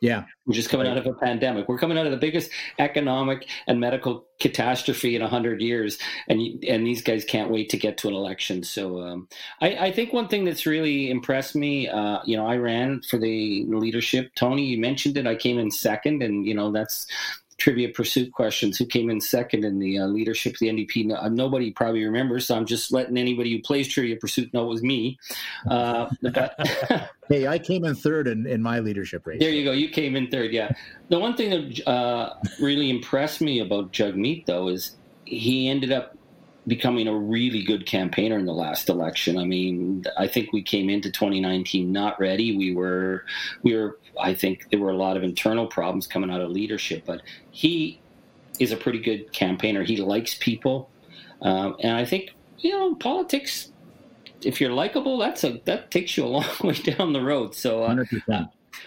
Yeah. 0.04 0.24
We're 0.44 0.52
just 0.52 0.68
coming 0.68 0.86
out 0.86 0.98
of 0.98 1.06
a 1.06 1.14
pandemic. 1.14 1.66
We're 1.66 1.78
coming 1.78 1.96
out 1.96 2.04
of 2.04 2.12
the 2.12 2.18
biggest 2.18 2.50
economic 2.78 3.48
and 3.66 3.80
medical 3.80 4.26
catastrophe 4.38 5.16
in 5.16 5.22
100 5.22 5.62
years. 5.62 5.98
And 6.28 6.62
and 6.68 6.86
these 6.86 7.00
guys 7.00 7.24
can't 7.24 7.50
wait 7.50 7.70
to 7.70 7.78
get 7.78 7.96
to 7.98 8.08
an 8.08 8.14
election. 8.14 8.64
So 8.64 9.00
um, 9.00 9.28
I, 9.62 9.86
I, 9.86 9.92
think 9.92 10.12
one 10.12 10.28
thing 10.28 10.44
that's 10.44 10.66
really 10.66 11.10
impressed 11.10 11.56
me, 11.56 11.88
uh, 11.88 12.18
you 12.26 12.36
know, 12.36 12.46
I 12.46 12.56
ran 12.58 13.00
for 13.08 13.18
the 13.18 13.64
leadership. 13.66 14.30
Tony, 14.36 14.66
you 14.66 14.78
mentioned 14.78 15.16
it. 15.16 15.26
I 15.26 15.36
came 15.36 15.58
in 15.58 15.70
second. 15.70 16.22
And, 16.22 16.44
you 16.46 16.52
know, 16.52 16.70
that's 16.70 17.06
trivia 17.56 17.88
pursuit 17.88 18.32
questions. 18.32 18.78
Who 18.78 18.86
came 18.86 19.10
in 19.10 19.20
second 19.20 19.64
in 19.64 19.78
the 19.78 19.98
uh, 19.98 20.06
leadership 20.06 20.54
of 20.54 20.58
the 20.58 20.68
NDP? 20.68 21.06
No, 21.06 21.16
uh, 21.16 21.28
nobody 21.28 21.70
probably 21.70 22.04
remembers, 22.04 22.46
so 22.46 22.56
I'm 22.56 22.66
just 22.66 22.92
letting 22.92 23.16
anybody 23.16 23.52
who 23.52 23.62
plays 23.62 23.88
trivia 23.88 24.16
pursuit 24.16 24.52
know 24.52 24.64
it 24.64 24.68
was 24.68 24.82
me. 24.82 25.18
Uh, 25.68 26.10
but, 26.22 26.54
hey, 27.28 27.46
I 27.46 27.58
came 27.58 27.84
in 27.84 27.94
third 27.94 28.28
in, 28.28 28.46
in 28.46 28.62
my 28.62 28.80
leadership 28.80 29.26
race. 29.26 29.40
There 29.40 29.50
you 29.50 29.64
go. 29.64 29.72
You 29.72 29.88
came 29.88 30.16
in 30.16 30.28
third. 30.28 30.52
Yeah. 30.52 30.72
The 31.08 31.18
one 31.18 31.36
thing 31.36 31.50
that 31.50 31.88
uh, 31.88 32.34
really 32.60 32.90
impressed 32.90 33.40
me 33.40 33.60
about 33.60 33.92
Jagmeet, 33.92 34.46
though, 34.46 34.68
is 34.68 34.96
he 35.24 35.68
ended 35.68 35.92
up 35.92 36.16
becoming 36.66 37.06
a 37.08 37.14
really 37.14 37.62
good 37.62 37.86
campaigner 37.86 38.38
in 38.38 38.46
the 38.46 38.52
last 38.54 38.88
election. 38.88 39.36
I 39.38 39.44
mean, 39.44 40.04
I 40.16 40.26
think 40.26 40.52
we 40.52 40.62
came 40.62 40.88
into 40.88 41.10
2019 41.10 41.92
not 41.92 42.18
ready. 42.18 42.56
We 42.56 42.74
were, 42.74 43.24
we 43.62 43.74
were. 43.74 43.98
I 44.20 44.35
think 44.35 44.70
there 44.70 44.81
were 44.81 44.90
a 44.90 44.96
lot 44.96 45.16
of 45.16 45.22
internal 45.22 45.66
problems 45.66 46.07
coming 46.07 46.31
out 46.31 46.40
of 46.40 46.50
leadership, 46.50 47.05
but 47.07 47.22
he 47.50 48.00
is 48.59 48.72
a 48.72 48.77
pretty 48.77 49.00
good 49.00 49.33
campaigner. 49.33 49.83
He 49.83 49.96
likes 49.96 50.35
people, 50.35 50.90
um, 51.42 51.77
and 51.81 51.96
I 51.96 52.05
think 52.05 52.35
you 52.59 52.70
know 52.70 52.94
politics. 52.94 53.70
If 54.42 54.61
you're 54.61 54.72
likable, 54.72 55.16
that's 55.18 55.42
a 55.44 55.61
that 55.64 55.90
takes 55.90 56.16
you 56.16 56.24
a 56.24 56.27
long 56.37 56.44
way 56.62 56.74
down 56.74 57.12
the 57.12 57.22
road. 57.22 57.55
So, 57.55 57.85
uh, 57.85 58.05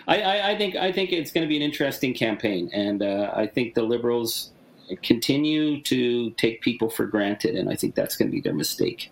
I, 0.08 0.22
I, 0.22 0.50
I, 0.52 0.58
think 0.58 0.76
I 0.76 0.92
think 0.92 1.12
it's 1.12 1.32
going 1.32 1.46
to 1.46 1.50
be 1.50 1.58
an 1.58 1.64
interesting 1.64 2.14
campaign, 2.14 2.70
and 2.74 3.02
uh, 3.02 3.32
I 3.36 3.48
think 3.48 3.74
the 3.74 3.84
liberals 3.84 4.52
continue 5.04 5.82
to 5.84 6.30
take 6.32 6.62
people 6.62 6.90
for 6.90 7.06
granted, 7.06 7.56
and 7.56 7.70
I 7.70 7.76
think 7.76 7.96
that's 7.96 8.16
going 8.16 8.30
to 8.30 8.32
be 8.32 8.42
their 8.42 8.54
mistake. 8.54 9.12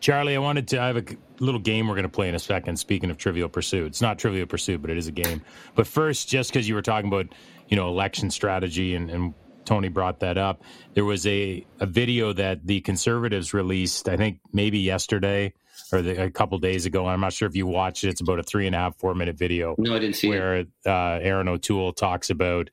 Charlie, 0.00 0.36
I 0.36 0.38
wanted 0.38 0.68
to. 0.68 0.80
I 0.80 0.86
have 0.88 0.96
a 0.96 1.04
little 1.40 1.60
game 1.60 1.88
we're 1.88 1.94
going 1.94 2.04
to 2.04 2.08
play 2.08 2.28
in 2.28 2.34
a 2.34 2.38
second. 2.38 2.78
Speaking 2.78 3.10
of 3.10 3.18
Trivial 3.18 3.48
Pursuit, 3.48 3.86
it's 3.86 4.00
not 4.00 4.18
Trivial 4.18 4.46
Pursuit, 4.46 4.80
but 4.80 4.90
it 4.90 4.98
is 4.98 5.08
a 5.08 5.12
game. 5.12 5.42
But 5.74 5.86
first, 5.86 6.28
just 6.28 6.50
because 6.50 6.68
you 6.68 6.74
were 6.74 6.82
talking 6.82 7.08
about, 7.08 7.26
you 7.68 7.76
know, 7.76 7.88
election 7.88 8.30
strategy, 8.30 8.94
and, 8.94 9.10
and 9.10 9.34
Tony 9.64 9.88
brought 9.88 10.20
that 10.20 10.38
up, 10.38 10.62
there 10.94 11.04
was 11.04 11.26
a 11.26 11.66
a 11.80 11.86
video 11.86 12.32
that 12.32 12.66
the 12.66 12.80
Conservatives 12.80 13.52
released. 13.52 14.08
I 14.08 14.16
think 14.16 14.40
maybe 14.52 14.78
yesterday 14.78 15.52
or 15.92 16.02
the, 16.02 16.24
a 16.24 16.30
couple 16.30 16.58
days 16.58 16.86
ago. 16.86 17.06
I'm 17.06 17.20
not 17.20 17.32
sure 17.32 17.48
if 17.48 17.56
you 17.56 17.66
watched 17.66 18.04
it. 18.04 18.08
It's 18.08 18.20
about 18.20 18.38
a 18.38 18.42
three 18.42 18.66
and 18.66 18.74
a 18.74 18.78
half, 18.78 18.96
four 18.96 19.14
minute 19.14 19.36
video. 19.36 19.74
No, 19.78 19.94
I 19.94 19.98
didn't 19.98 20.16
see 20.16 20.28
where, 20.28 20.56
it. 20.56 20.68
Where 20.82 20.94
uh, 20.94 21.18
Erin 21.20 21.48
O'Toole 21.48 21.92
talks 21.92 22.30
about 22.30 22.70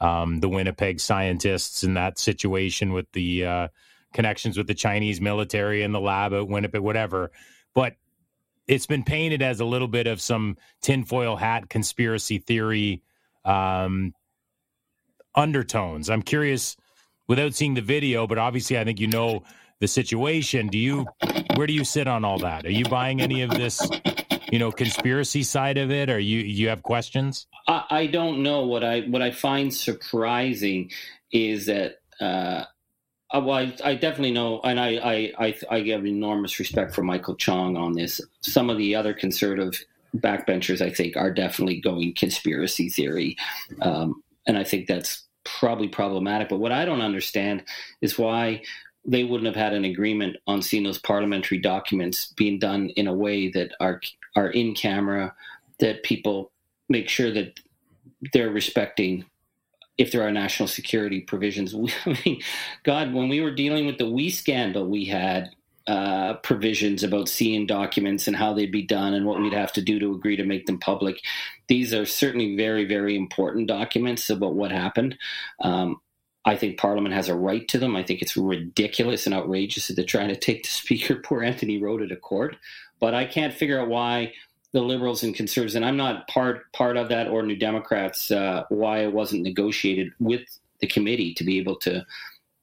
um, 0.00 0.40
the 0.40 0.48
Winnipeg 0.48 1.00
scientists 1.00 1.84
in 1.84 1.94
that 1.94 2.18
situation 2.18 2.92
with 2.92 3.10
the 3.12 3.44
uh, 3.44 3.68
connections 4.14 4.56
with 4.56 4.66
the 4.66 4.74
Chinese 4.74 5.20
military 5.20 5.82
and 5.82 5.94
the 5.94 6.00
lab 6.00 6.32
at 6.32 6.48
Winnipeg, 6.48 6.80
whatever. 6.80 7.30
But 7.74 7.96
it's 8.66 8.86
been 8.86 9.04
painted 9.04 9.42
as 9.42 9.60
a 9.60 9.64
little 9.66 9.88
bit 9.88 10.06
of 10.06 10.20
some 10.20 10.56
tinfoil 10.80 11.36
hat 11.36 11.68
conspiracy 11.68 12.38
theory 12.38 13.02
um, 13.44 14.14
undertones. 15.34 16.08
I'm 16.08 16.22
curious 16.22 16.76
without 17.28 17.54
seeing 17.54 17.74
the 17.74 17.82
video, 17.82 18.26
but 18.26 18.38
obviously 18.38 18.78
I 18.78 18.84
think 18.84 19.00
you 19.00 19.08
know 19.08 19.42
the 19.80 19.88
situation. 19.88 20.68
Do 20.68 20.78
you 20.78 21.06
where 21.56 21.66
do 21.66 21.74
you 21.74 21.84
sit 21.84 22.06
on 22.06 22.24
all 22.24 22.38
that? 22.38 22.64
Are 22.64 22.72
you 22.72 22.84
buying 22.84 23.20
any 23.20 23.42
of 23.42 23.50
this, 23.50 23.86
you 24.50 24.58
know, 24.58 24.72
conspiracy 24.72 25.42
side 25.42 25.76
of 25.76 25.90
it? 25.90 26.08
Or 26.08 26.18
you 26.18 26.38
you 26.38 26.68
have 26.68 26.82
questions? 26.82 27.46
I, 27.68 27.84
I 27.90 28.06
don't 28.06 28.42
know. 28.42 28.64
What 28.66 28.84
I 28.84 29.00
what 29.02 29.20
I 29.20 29.30
find 29.32 29.74
surprising 29.74 30.90
is 31.32 31.66
that 31.66 31.98
uh, 32.20 32.24
uh, 32.24 32.64
well, 33.40 33.56
I, 33.56 33.74
I, 33.82 33.94
definitely 33.94 34.32
know, 34.32 34.60
and 34.62 34.78
I, 34.78 34.88
I, 34.96 35.32
I, 35.46 35.54
I 35.70 35.80
give 35.80 36.06
enormous 36.06 36.58
respect 36.58 36.94
for 36.94 37.02
Michael 37.02 37.34
Chong 37.34 37.76
on 37.76 37.94
this. 37.94 38.20
Some 38.42 38.70
of 38.70 38.78
the 38.78 38.94
other 38.94 39.12
conservative 39.12 39.84
backbenchers, 40.16 40.80
I 40.80 40.90
think, 40.90 41.16
are 41.16 41.32
definitely 41.32 41.80
going 41.80 42.14
conspiracy 42.14 42.88
theory, 42.88 43.36
um, 43.80 44.22
and 44.46 44.56
I 44.56 44.64
think 44.64 44.86
that's 44.86 45.24
probably 45.44 45.88
problematic. 45.88 46.48
But 46.48 46.58
what 46.60 46.72
I 46.72 46.84
don't 46.84 47.00
understand 47.00 47.64
is 48.00 48.18
why 48.18 48.62
they 49.04 49.24
wouldn't 49.24 49.46
have 49.46 49.62
had 49.62 49.74
an 49.74 49.84
agreement 49.84 50.36
on 50.46 50.62
seeing 50.62 50.84
those 50.84 50.98
parliamentary 50.98 51.58
documents 51.58 52.32
being 52.36 52.58
done 52.58 52.90
in 52.90 53.06
a 53.06 53.14
way 53.14 53.50
that 53.50 53.72
are 53.80 54.00
are 54.36 54.50
in 54.50 54.74
camera, 54.74 55.34
that 55.78 56.02
people 56.02 56.50
make 56.88 57.08
sure 57.08 57.32
that 57.32 57.58
they're 58.32 58.50
respecting 58.50 59.24
if 59.96 60.12
there 60.12 60.26
are 60.26 60.32
national 60.32 60.68
security 60.68 61.20
provisions. 61.20 61.74
I 62.06 62.18
mean, 62.24 62.42
God, 62.82 63.12
when 63.12 63.28
we 63.28 63.40
were 63.40 63.54
dealing 63.54 63.86
with 63.86 63.98
the 63.98 64.08
WE 64.08 64.30
scandal, 64.30 64.86
we 64.86 65.04
had 65.04 65.50
uh, 65.86 66.34
provisions 66.34 67.02
about 67.02 67.28
seeing 67.28 67.66
documents 67.66 68.26
and 68.26 68.36
how 68.36 68.54
they'd 68.54 68.72
be 68.72 68.86
done 68.86 69.14
and 69.14 69.26
what 69.26 69.40
we'd 69.40 69.52
have 69.52 69.72
to 69.72 69.82
do 69.82 69.98
to 69.98 70.14
agree 70.14 70.36
to 70.36 70.44
make 70.44 70.66
them 70.66 70.78
public. 70.78 71.20
These 71.68 71.92
are 71.92 72.06
certainly 72.06 72.56
very, 72.56 72.86
very 72.86 73.16
important 73.16 73.68
documents 73.68 74.30
about 74.30 74.54
what 74.54 74.72
happened. 74.72 75.18
Um, 75.60 76.00
I 76.46 76.56
think 76.56 76.78
Parliament 76.78 77.14
has 77.14 77.28
a 77.28 77.34
right 77.34 77.66
to 77.68 77.78
them. 77.78 77.96
I 77.96 78.02
think 78.02 78.20
it's 78.20 78.36
ridiculous 78.36 79.26
and 79.26 79.34
outrageous 79.34 79.88
that 79.88 79.94
they're 79.94 80.04
trying 80.04 80.28
to 80.28 80.36
take 80.36 80.62
the 80.62 80.68
Speaker, 80.70 81.16
poor 81.16 81.42
Anthony 81.42 81.80
Rota, 81.80 82.06
to 82.08 82.16
court. 82.16 82.56
But 83.00 83.14
I 83.14 83.24
can't 83.26 83.52
figure 83.52 83.80
out 83.80 83.88
why 83.88 84.32
the 84.74 84.82
liberals 84.82 85.22
and 85.22 85.34
conservatives, 85.36 85.76
and 85.76 85.84
I'm 85.84 85.96
not 85.96 86.26
part 86.26 86.70
part 86.72 86.96
of 86.96 87.08
that 87.08 87.28
or 87.28 87.44
New 87.44 87.56
Democrats, 87.56 88.32
uh, 88.32 88.64
why 88.70 89.04
it 89.04 89.12
wasn't 89.12 89.44
negotiated 89.44 90.12
with 90.18 90.42
the 90.80 90.88
committee 90.88 91.32
to 91.34 91.44
be 91.44 91.58
able 91.58 91.76
to 91.76 92.04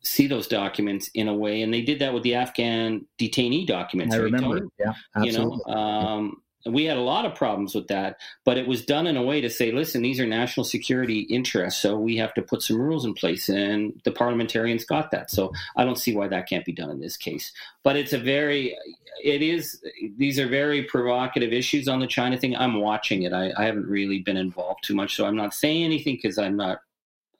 see 0.03 0.27
those 0.27 0.45
documents 0.45 1.09
in 1.13 1.29
a 1.29 1.33
way, 1.33 1.61
and 1.61 1.73
they 1.73 1.81
did 1.81 1.99
that 1.99 2.13
with 2.13 2.23
the 2.23 2.35
Afghan 2.35 3.05
detainee 3.17 3.65
documents. 3.65 4.13
I 4.13 4.17
right, 4.17 4.25
remember, 4.25 4.59
Tony? 4.59 4.71
yeah, 4.77 4.93
absolutely. 5.15 5.31
You 5.31 5.37
know, 5.67 5.73
um, 5.73 6.40
we 6.65 6.85
had 6.85 6.97
a 6.97 7.01
lot 7.01 7.25
of 7.25 7.35
problems 7.35 7.73
with 7.73 7.87
that, 7.87 8.17
but 8.45 8.57
it 8.57 8.67
was 8.67 8.85
done 8.85 9.07
in 9.07 9.17
a 9.17 9.23
way 9.23 9.41
to 9.41 9.49
say, 9.49 9.71
listen, 9.71 10.01
these 10.01 10.19
are 10.19 10.25
national 10.25 10.63
security 10.63 11.21
interests, 11.21 11.81
so 11.81 11.97
we 11.97 12.17
have 12.17 12.33
to 12.35 12.41
put 12.41 12.61
some 12.61 12.79
rules 12.79 13.05
in 13.05 13.13
place. 13.13 13.49
And 13.49 13.99
the 14.03 14.11
parliamentarians 14.11 14.85
got 14.85 15.11
that. 15.11 15.31
So 15.31 15.51
I 15.75 15.83
don't 15.83 15.97
see 15.97 16.15
why 16.15 16.27
that 16.27 16.47
can't 16.47 16.65
be 16.65 16.71
done 16.71 16.89
in 16.89 16.99
this 16.99 17.17
case. 17.17 17.51
But 17.83 17.95
it's 17.95 18.13
a 18.13 18.17
very, 18.17 18.77
it 19.23 19.41
is, 19.41 19.81
these 20.17 20.39
are 20.39 20.47
very 20.47 20.83
provocative 20.83 21.53
issues 21.53 21.87
on 21.87 21.99
the 21.99 22.07
China 22.07 22.37
thing. 22.37 22.55
I'm 22.55 22.79
watching 22.79 23.23
it. 23.23 23.33
I, 23.33 23.51
I 23.57 23.65
haven't 23.65 23.87
really 23.87 24.19
been 24.19 24.37
involved 24.37 24.83
too 24.83 24.95
much, 24.95 25.15
so 25.15 25.25
I'm 25.25 25.37
not 25.37 25.53
saying 25.53 25.83
anything 25.83 26.15
because 26.15 26.37
I'm 26.37 26.57
not 26.57 26.79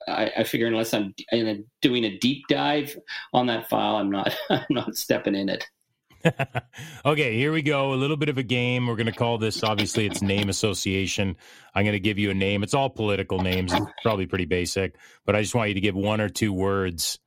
I, 0.08 0.32
I, 0.38 0.42
figure 0.42 0.66
unless 0.66 0.94
I'm 0.94 1.14
doing 1.80 2.04
a 2.04 2.18
deep 2.18 2.48
dive 2.48 2.98
on 3.32 3.46
that 3.46 3.68
file, 3.68 3.96
I'm 3.96 4.10
not 4.10 4.36
I'm 4.50 4.66
not 4.70 4.96
stepping 4.96 5.36
in 5.36 5.48
it. 5.48 5.64
okay, 7.04 7.36
here 7.36 7.52
we 7.52 7.62
go. 7.62 7.92
A 7.92 7.96
little 7.96 8.16
bit 8.16 8.28
of 8.28 8.38
a 8.38 8.42
game. 8.42 8.86
We're 8.86 8.96
going 8.96 9.06
to 9.06 9.12
call 9.12 9.38
this, 9.38 9.62
obviously, 9.62 10.06
it's 10.06 10.22
name 10.22 10.48
association. 10.48 11.36
I'm 11.74 11.84
going 11.84 11.92
to 11.92 12.00
give 12.00 12.18
you 12.18 12.30
a 12.30 12.34
name. 12.34 12.62
It's 12.62 12.74
all 12.74 12.90
political 12.90 13.40
names, 13.40 13.72
it's 13.72 13.86
probably 14.02 14.26
pretty 14.26 14.44
basic, 14.44 14.96
but 15.24 15.36
I 15.36 15.42
just 15.42 15.54
want 15.54 15.68
you 15.68 15.74
to 15.74 15.80
give 15.80 15.94
one 15.94 16.20
or 16.20 16.28
two 16.28 16.52
words 16.52 17.18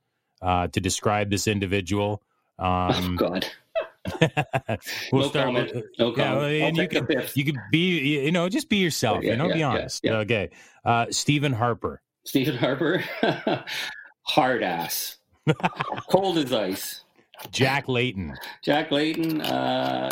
uh, 0.42 0.68
to 0.68 0.80
describe 0.80 1.30
this 1.30 1.46
individual. 1.46 2.22
Um, 2.58 3.18
oh, 3.20 3.28
God. 3.28 3.46
we'll 5.12 5.22
no 5.22 5.28
start 5.28 5.46
comment. 5.46 5.74
with 5.74 5.84
no 5.98 6.12
comment. 6.12 6.52
Yeah, 6.52 6.66
and 6.66 6.76
you 6.76 6.88
can 6.88 7.08
you 7.34 7.44
can 7.44 7.60
be 7.72 8.22
you 8.24 8.30
know 8.30 8.48
just 8.48 8.68
be 8.68 8.76
yourself. 8.76 9.24
Yeah, 9.24 9.32
you 9.32 9.36
know, 9.36 9.48
yeah, 9.48 9.54
be 9.54 9.62
honest. 9.64 10.04
Yeah, 10.04 10.18
okay, 10.18 10.50
uh, 10.84 11.06
Stephen 11.10 11.52
Harper. 11.52 12.00
Stephen 12.24 12.56
Harper, 12.56 13.02
hard 14.22 14.62
ass, 14.62 15.18
cold 16.08 16.38
as 16.38 16.52
ice. 16.52 17.04
Jack 17.50 17.88
Layton. 17.88 18.36
Jack 18.62 18.90
Layton. 18.90 19.40
Uh, 19.40 20.10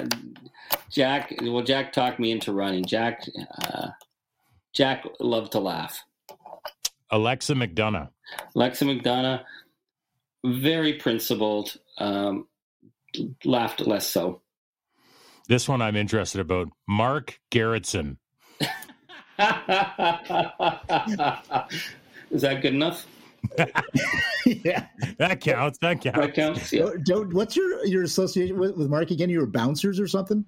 Jack. 0.90 1.34
Well, 1.42 1.62
Jack 1.62 1.92
talked 1.92 2.18
me 2.18 2.30
into 2.30 2.52
running. 2.52 2.84
Jack. 2.84 3.26
Uh, 3.62 3.88
Jack 4.72 5.04
loved 5.20 5.52
to 5.52 5.60
laugh. 5.60 6.02
Alexa 7.10 7.54
McDonough. 7.54 8.10
Alexa 8.56 8.84
McDonough. 8.84 9.42
Very 10.44 10.94
principled. 10.94 11.76
Um, 11.98 12.48
laughed 13.44 13.80
less 13.80 14.06
so. 14.08 14.42
This 15.48 15.68
one 15.68 15.82
I'm 15.82 15.96
interested 15.96 16.40
about. 16.40 16.68
Mark 16.88 17.38
Gerretsen. 17.50 18.16
Is 22.30 22.42
that 22.42 22.62
good 22.62 22.74
enough? 22.74 23.06
yeah, 24.46 24.87
that 25.18 25.40
counts. 25.40 25.78
That 25.78 26.00
counts. 26.00 26.18
That 26.18 26.35
counts. 26.35 26.72
Yeah. 26.72 26.90
Don't, 27.04 27.33
what's 27.33 27.57
your 27.57 27.85
your 27.87 28.02
association 28.02 28.59
with, 28.59 28.76
with 28.76 28.88
Mark 28.88 29.11
again? 29.11 29.30
You 29.30 29.40
were 29.40 29.46
bouncers 29.46 30.00
or 30.00 30.07
something? 30.07 30.44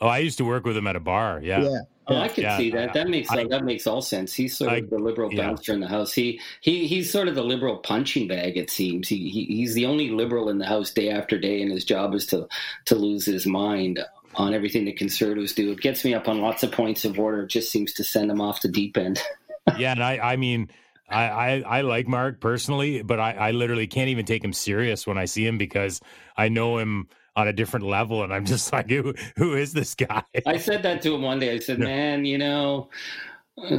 Oh, 0.00 0.06
I 0.06 0.18
used 0.18 0.38
to 0.38 0.44
work 0.44 0.64
with 0.64 0.76
him 0.76 0.86
at 0.86 0.96
a 0.96 1.00
bar. 1.00 1.40
Yeah. 1.42 1.62
Yeah. 1.62 1.78
Oh, 2.10 2.16
I 2.16 2.28
can 2.28 2.44
yeah. 2.44 2.56
see 2.56 2.70
that. 2.70 2.94
That 2.94 3.08
makes 3.08 3.30
I, 3.30 3.44
that 3.44 3.64
makes 3.64 3.86
all 3.86 4.00
sense. 4.00 4.32
He's 4.32 4.56
sort 4.56 4.72
of 4.72 4.76
I, 4.78 4.80
the 4.80 4.98
liberal 4.98 5.32
yeah. 5.32 5.48
bouncer 5.48 5.74
in 5.74 5.80
the 5.80 5.88
house. 5.88 6.12
He 6.12 6.40
he 6.62 6.86
he's 6.86 7.12
sort 7.12 7.28
of 7.28 7.34
the 7.34 7.44
liberal 7.44 7.76
punching 7.78 8.28
bag. 8.28 8.56
It 8.56 8.70
seems 8.70 9.08
he, 9.08 9.28
he 9.28 9.44
he's 9.44 9.74
the 9.74 9.84
only 9.84 10.08
liberal 10.08 10.48
in 10.48 10.56
the 10.56 10.66
house 10.66 10.90
day 10.90 11.10
after 11.10 11.38
day, 11.38 11.60
and 11.60 11.70
his 11.70 11.84
job 11.84 12.14
is 12.14 12.24
to 12.26 12.48
to 12.86 12.94
lose 12.94 13.26
his 13.26 13.46
mind 13.46 14.00
on 14.36 14.54
everything 14.54 14.86
the 14.86 14.92
conservatives 14.92 15.52
do. 15.52 15.70
It 15.70 15.80
gets 15.80 16.02
me 16.02 16.14
up 16.14 16.28
on 16.28 16.40
lots 16.40 16.62
of 16.62 16.72
points 16.72 17.04
of 17.04 17.18
order. 17.18 17.42
It 17.42 17.48
just 17.48 17.70
seems 17.70 17.92
to 17.94 18.04
send 18.04 18.30
them 18.30 18.40
off 18.40 18.62
the 18.62 18.68
deep 18.68 18.96
end. 18.96 19.20
yeah, 19.78 19.92
and 19.92 20.02
I 20.02 20.18
I 20.18 20.36
mean 20.36 20.70
I, 21.10 21.24
I, 21.24 21.78
I 21.78 21.80
like 21.82 22.06
Mark 22.06 22.40
personally, 22.40 23.02
but 23.02 23.18
I, 23.18 23.32
I 23.32 23.50
literally 23.52 23.86
can't 23.86 24.08
even 24.08 24.26
take 24.26 24.44
him 24.44 24.52
serious 24.52 25.06
when 25.06 25.18
I 25.18 25.24
see 25.24 25.46
him 25.46 25.58
because 25.58 26.00
I 26.36 26.48
know 26.48 26.78
him 26.78 27.08
on 27.36 27.48
a 27.48 27.52
different 27.52 27.86
level, 27.86 28.22
and 28.22 28.32
I'm 28.32 28.44
just 28.46 28.72
like, 28.72 28.90
who 28.90 29.14
who 29.36 29.54
is 29.54 29.72
this 29.72 29.94
guy? 29.94 30.22
I 30.46 30.58
said 30.58 30.82
that 30.82 31.02
to 31.02 31.14
him 31.14 31.22
one 31.22 31.38
day. 31.38 31.54
I 31.54 31.58
said, 31.60 31.78
man, 31.78 32.24
you 32.24 32.38
know, 32.38 32.90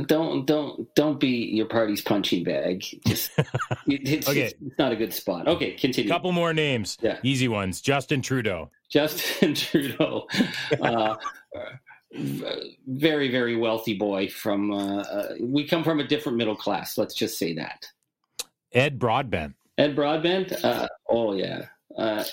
don't 0.05 0.45
don't 0.45 0.93
don't 0.95 1.19
be 1.19 1.29
your 1.29 1.65
party's 1.65 2.01
punching 2.01 2.43
bag. 2.43 2.83
Just, 3.05 3.31
it's, 3.87 4.27
okay. 4.27 4.41
it's, 4.41 4.53
it's 4.65 4.79
not 4.79 4.91
a 4.91 4.95
good 4.95 5.13
spot. 5.13 5.47
Okay, 5.47 5.71
continue. 5.71 6.09
Couple 6.09 6.31
more 6.31 6.53
names. 6.53 6.97
Yeah, 7.01 7.17
easy 7.23 7.47
ones. 7.47 7.81
Justin 7.81 8.21
Trudeau. 8.21 8.71
Justin 8.89 9.53
Trudeau. 9.55 10.27
Uh, 10.81 11.15
very 12.11 13.29
very 13.29 13.55
wealthy 13.55 13.93
boy 13.93 14.27
from 14.27 14.71
uh, 14.71 15.01
uh, 15.01 15.35
we 15.39 15.67
come 15.67 15.83
from 15.83 15.99
a 15.99 16.07
different 16.07 16.37
middle 16.37 16.55
class 16.55 16.97
let's 16.97 17.13
just 17.13 17.37
say 17.37 17.53
that. 17.53 17.85
Ed 18.71 18.99
broadbent. 18.99 19.55
Ed 19.77 19.95
broadbent? 19.95 20.51
Uh, 20.63 20.87
oh 21.07 21.33
yeah. 21.33 21.65
Uh, 21.97 22.23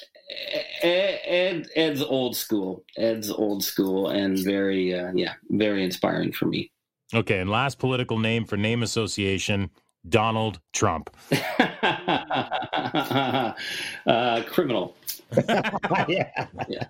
ed 0.83 1.69
ed's 1.75 2.03
old 2.03 2.37
school. 2.37 2.85
Ed's 2.97 3.31
old 3.31 3.63
school 3.63 4.09
and 4.09 4.39
very 4.39 4.95
uh, 4.95 5.13
yeah 5.15 5.35
very 5.51 5.85
inspiring 5.85 6.33
for 6.33 6.47
me. 6.47 6.71
Okay 7.15 7.39
and 7.39 7.51
last 7.51 7.79
political 7.79 8.19
name 8.19 8.45
for 8.45 8.57
name 8.57 8.83
association 8.83 9.71
donald 10.09 10.61
trump 10.73 11.11
uh, 14.07 14.43
criminal 14.49 14.97
yeah. 16.09 16.47
yeah. 16.69 16.87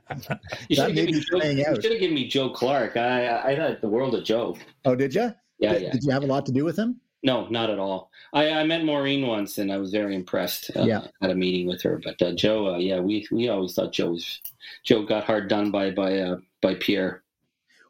You 0.68 0.76
should, 0.76 0.96
have 0.96 1.83
given 1.83 2.14
me 2.14 2.29
Joe 2.29 2.50
Clark. 2.50 2.96
I 2.96 3.52
I 3.52 3.57
thought 3.57 3.81
the 3.81 3.88
world 3.88 4.14
of 4.14 4.24
Joe. 4.24 4.57
Oh, 4.85 4.94
did 4.94 5.14
you? 5.14 5.33
Yeah, 5.59 5.72
did, 5.72 5.83
yeah. 5.83 5.90
Did 5.92 6.05
you 6.05 6.11
have 6.11 6.22
a 6.22 6.26
lot 6.26 6.44
to 6.46 6.52
do 6.52 6.64
with 6.64 6.79
him? 6.79 7.00
No, 7.22 7.48
not 7.48 7.70
at 7.70 7.79
all. 7.79 8.11
I, 8.35 8.50
I 8.50 8.64
met 8.64 8.85
Maureen 8.85 9.26
once, 9.26 9.59
and 9.59 9.72
I 9.72 9.79
was 9.79 9.90
very 9.90 10.14
impressed. 10.14 10.70
Uh, 10.76 10.83
yeah, 10.83 11.07
at 11.22 11.31
a 11.31 11.35
meeting 11.35 11.66
with 11.66 11.83
her. 11.83 12.00
But 12.05 12.20
uh, 12.20 12.33
Joe, 12.35 12.74
uh, 12.74 12.79
yeah, 12.79 13.00
we 13.00 13.26
we 13.31 13.48
always 13.48 13.74
thought 13.74 13.92
Joe 13.92 14.11
was 14.11 14.40
Joe 14.85 15.05
got 15.05 15.24
hard 15.24 15.48
done 15.48 15.70
by 15.70 15.90
by 15.90 16.18
uh, 16.18 16.37
by 16.61 16.74
Pierre. 16.74 17.22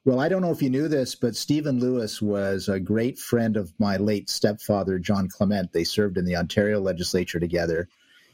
Well, 0.06 0.20
I 0.20 0.28
don't 0.28 0.40
know 0.40 0.52
if 0.52 0.62
you 0.62 0.70
knew 0.70 0.86
this, 0.86 1.16
but 1.16 1.34
Stephen 1.34 1.80
Lewis 1.80 2.22
was 2.22 2.68
a 2.68 2.78
great 2.78 3.18
friend 3.18 3.56
of 3.56 3.72
my 3.80 3.96
late 3.96 4.30
stepfather, 4.30 5.00
John 5.00 5.28
Clement. 5.28 5.72
They 5.72 5.82
served 5.82 6.16
in 6.16 6.24
the 6.24 6.36
Ontario 6.36 6.80
legislature 6.80 7.40
together 7.40 7.88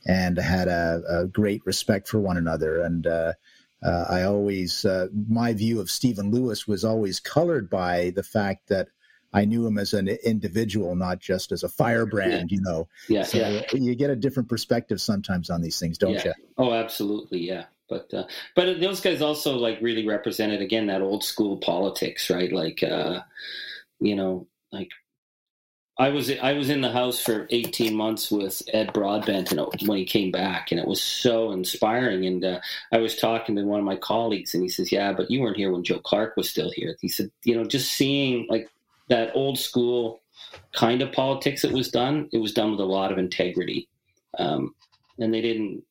and 0.07 0.37
had 0.37 0.69
a, 0.69 1.03
a 1.09 1.27
great 1.27 1.63
respect 1.65 2.09
for 2.09 2.21
one 2.21 2.37
another. 2.37 2.83
And 2.83 3.07
uh, 3.07 3.33
uh, 3.83 4.05
I 4.07 4.25
always, 4.25 4.85
uh, 4.85 5.07
my 5.27 5.55
view 5.55 5.81
of 5.81 5.91
Stephen 5.91 6.31
Lewis 6.31 6.69
was 6.69 6.85
always 6.85 7.21
colored 7.21 7.71
by 7.71 8.13
the 8.15 8.23
fact 8.23 8.69
that 8.69 8.89
I 9.33 9.47
knew 9.47 9.67
him 9.67 9.79
as 9.79 9.95
an 9.95 10.09
individual, 10.09 10.95
not 10.95 11.21
just 11.21 11.53
as 11.53 11.63
a 11.63 11.71
firebrand, 11.71 12.51
you 12.51 12.61
know. 12.61 12.89
Yeah, 13.09 13.23
so 13.23 13.39
yeah. 13.39 13.63
You 13.73 13.95
get 13.95 14.11
a 14.11 14.17
different 14.17 14.51
perspective 14.51 15.01
sometimes 15.01 15.49
on 15.49 15.63
these 15.63 15.81
things, 15.81 15.97
don't 15.97 16.13
yeah. 16.13 16.25
you? 16.27 16.33
Oh, 16.59 16.75
absolutely, 16.75 17.39
yeah. 17.41 17.65
But 17.93 18.15
uh, 18.15 18.25
but 18.57 18.81
those 18.81 19.01
guys 19.01 19.21
also 19.21 19.57
like 19.57 19.79
really 19.83 20.07
represented 20.07 20.63
again 20.63 20.87
that 20.87 21.03
old 21.03 21.23
school 21.23 21.59
politics, 21.59 22.31
right? 22.31 22.51
Like 22.51 22.83
uh, 22.83 23.21
you 24.01 24.17
know, 24.17 24.47
like 24.71 24.89
I 25.99 26.09
was 26.09 26.31
I 26.31 26.55
was 26.55 26.71
in 26.71 26.81
the 26.81 26.91
house 26.91 27.21
for 27.21 27.47
18 27.51 27.95
months 27.95 28.31
with 28.31 28.63
Ed 28.73 28.95
Broadbent 28.95 29.53
and 29.53 29.61
when 29.87 29.99
he 29.99 30.07
came 30.07 30.31
back, 30.31 30.71
and 30.71 30.81
it 30.81 30.87
was 30.87 31.03
so 31.03 31.53
inspiring. 31.53 32.25
And 32.25 32.45
uh, 32.45 32.61
I 32.93 32.99
was 32.99 33.17
talking 33.17 33.57
to 33.57 33.63
one 33.65 33.79
of 33.79 33.85
my 33.85 33.97
colleagues, 33.97 34.55
and 34.55 34.63
he 34.63 34.71
says, 34.71 34.91
"Yeah, 34.91 35.13
but 35.13 35.31
you 35.31 35.43
weren't 35.43 35.59
here 35.59 35.71
when 35.71 35.85
Joe 35.85 35.99
Clark 35.99 36.37
was 36.37 36.49
still 36.49 36.71
here." 36.71 36.97
He 37.03 37.09
said, 37.09 37.31
"You 37.45 37.57
know, 37.57 37.65
just 37.65 37.93
seeing 37.93 38.47
like 38.49 38.71
that 39.09 39.33
old 39.35 39.59
school 39.59 40.23
kind 40.73 41.03
of 41.03 41.13
politics 41.13 41.61
that 41.61 41.73
was 41.73 41.91
done, 41.91 42.31
it 42.33 42.39
was 42.39 42.55
done 42.55 42.71
with 42.71 42.81
a 42.81 42.85
lot 42.85 43.13
of 43.13 43.19
integrity." 43.19 43.87
Um, 44.39 44.75
and 45.19 45.35
they 45.35 45.43
didn't 45.43 45.85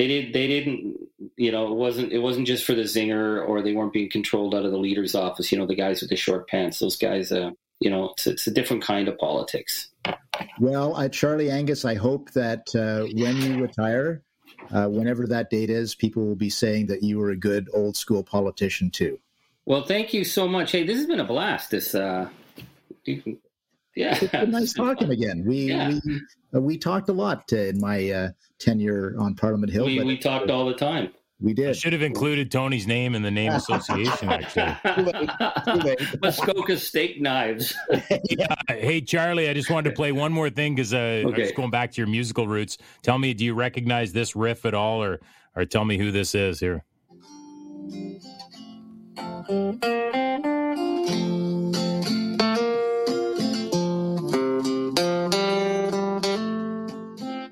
they 0.00 0.06
did 0.06 0.32
they 0.32 0.46
didn't 0.46 0.96
you 1.36 1.52
know 1.52 1.70
it 1.70 1.76
wasn't 1.76 2.12
it 2.12 2.18
wasn't 2.18 2.46
just 2.46 2.64
for 2.64 2.74
the 2.74 2.82
zinger 2.82 3.46
or 3.46 3.60
they 3.60 3.74
weren't 3.74 3.92
being 3.92 4.10
controlled 4.10 4.54
out 4.54 4.64
of 4.64 4.70
the 4.70 4.78
leader's 4.78 5.14
office 5.14 5.52
you 5.52 5.58
know 5.58 5.66
the 5.66 5.74
guys 5.74 6.00
with 6.00 6.10
the 6.10 6.16
short 6.16 6.48
pants 6.48 6.78
those 6.78 6.96
guys 6.96 7.30
uh, 7.32 7.50
you 7.80 7.88
know, 7.88 8.10
it's, 8.10 8.26
it's 8.26 8.46
a 8.46 8.50
different 8.50 8.82
kind 8.82 9.08
of 9.08 9.18
politics. 9.18 9.88
Well, 10.58 10.94
uh, 10.94 11.08
Charlie 11.08 11.50
Angus, 11.50 11.84
I 11.84 11.94
hope 11.94 12.30
that 12.32 12.68
uh, 12.74 13.06
when 13.14 13.36
you 13.38 13.60
retire, 13.60 14.22
uh, 14.70 14.86
whenever 14.86 15.26
that 15.26 15.50
date 15.50 15.70
is, 15.70 15.94
people 15.94 16.24
will 16.24 16.36
be 16.36 16.50
saying 16.50 16.86
that 16.86 17.02
you 17.02 17.18
were 17.18 17.30
a 17.30 17.36
good 17.36 17.68
old 17.72 17.96
school 17.96 18.22
politician 18.22 18.90
too. 18.90 19.18
Well, 19.64 19.84
thank 19.84 20.12
you 20.12 20.24
so 20.24 20.46
much. 20.46 20.72
Hey, 20.72 20.84
this 20.84 20.98
has 20.98 21.06
been 21.06 21.20
a 21.20 21.24
blast. 21.24 21.70
This, 21.70 21.94
uh, 21.94 22.28
yeah, 24.00 24.18
it's 24.20 24.32
been 24.32 24.50
nice 24.50 24.72
talking 24.74 25.08
fun. 25.08 25.10
again. 25.10 25.44
We 25.44 25.66
yeah. 25.66 25.98
we, 26.04 26.20
uh, 26.54 26.60
we 26.60 26.78
talked 26.78 27.08
a 27.08 27.12
lot 27.12 27.52
in 27.52 27.80
my 27.80 28.10
uh, 28.10 28.28
tenure 28.58 29.14
on 29.18 29.34
Parliament 29.34 29.72
Hill. 29.72 29.86
We, 29.86 30.02
we 30.02 30.18
talked 30.18 30.50
all 30.50 30.66
the 30.66 30.74
time. 30.74 31.12
We 31.42 31.54
did. 31.54 31.70
I 31.70 31.72
should 31.72 31.94
have 31.94 32.02
included 32.02 32.50
Tony's 32.52 32.86
name 32.86 33.14
in 33.14 33.22
the 33.22 33.30
name 33.30 33.52
association, 33.52 34.28
actually. 34.56 34.76
Muskoka 36.20 36.76
steak 36.78 37.20
knives. 37.20 37.74
yeah. 38.28 38.54
Hey, 38.68 39.00
Charlie, 39.00 39.48
I 39.48 39.54
just 39.54 39.70
wanted 39.70 39.90
to 39.90 39.96
play 39.96 40.12
one 40.12 40.32
more 40.32 40.50
thing 40.50 40.74
because 40.74 40.92
uh, 40.92 40.96
okay. 40.96 41.24
I'm 41.24 41.34
just 41.34 41.54
going 41.54 41.70
back 41.70 41.92
to 41.92 42.00
your 42.00 42.08
musical 42.08 42.46
roots. 42.46 42.76
Tell 43.02 43.18
me, 43.18 43.32
do 43.32 43.44
you 43.46 43.54
recognize 43.54 44.12
this 44.12 44.36
riff 44.36 44.66
at 44.66 44.74
all, 44.74 45.02
or 45.02 45.20
or 45.56 45.64
tell 45.64 45.84
me 45.84 45.96
who 45.96 46.10
this 46.10 46.34
is 46.34 46.60
here? 46.60 46.84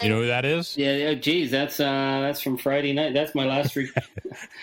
You 0.08 0.14
know 0.14 0.20
who 0.22 0.26
that 0.28 0.44
is? 0.44 0.76
Yeah, 0.76 0.96
yeah. 0.96 1.14
Geez, 1.14 1.50
that's 1.50 1.80
uh, 1.80 2.20
that's 2.22 2.40
from 2.40 2.56
Friday 2.56 2.92
night. 2.92 3.14
That's 3.14 3.34
my 3.34 3.44
last. 3.44 3.76
Re- 3.76 3.90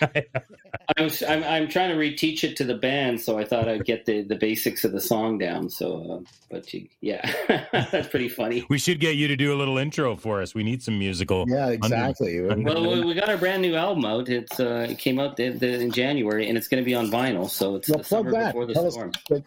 I 0.98 1.02
was, 1.02 1.22
I'm, 1.22 1.42
I'm 1.44 1.68
trying 1.68 1.90
to 1.90 1.96
reteach 1.96 2.44
it 2.44 2.56
to 2.56 2.64
the 2.64 2.74
band, 2.74 3.20
so 3.20 3.38
I 3.38 3.44
thought 3.44 3.68
I'd 3.68 3.84
get 3.84 4.06
the, 4.06 4.22
the 4.22 4.36
basics 4.36 4.84
of 4.84 4.92
the 4.92 5.00
song 5.00 5.36
down. 5.36 5.68
So, 5.68 6.24
uh, 6.24 6.30
but 6.50 6.72
yeah, 7.00 7.32
that's 7.72 8.08
pretty 8.08 8.28
funny. 8.28 8.64
We 8.68 8.78
should 8.78 9.00
get 9.00 9.16
you 9.16 9.26
to 9.28 9.36
do 9.36 9.52
a 9.52 9.56
little 9.56 9.78
intro 9.78 10.14
for 10.14 10.40
us. 10.40 10.54
We 10.54 10.62
need 10.62 10.82
some 10.82 10.98
musical. 10.98 11.44
Yeah, 11.48 11.70
exactly. 11.70 12.48
Under- 12.48 12.72
well, 12.72 13.04
we 13.04 13.14
got 13.14 13.28
our 13.28 13.36
brand 13.36 13.62
new 13.62 13.74
album 13.74 14.04
out. 14.04 14.28
It's 14.28 14.60
uh, 14.60 14.86
it 14.88 14.98
came 14.98 15.18
out 15.18 15.38
in 15.40 15.90
January, 15.90 16.48
and 16.48 16.56
it's 16.56 16.68
going 16.68 16.82
to 16.82 16.86
be 16.86 16.94
on 16.94 17.10
vinyl. 17.10 17.50
So 17.50 17.76
it's 17.76 17.88
well, 17.88 17.98
the 17.98 18.04
summer 18.04 18.30
that. 18.32 18.52
before 18.52 18.66
the 18.66 18.74
Tell 18.74 18.90
storm. 18.90 19.12
Us, 19.30 19.42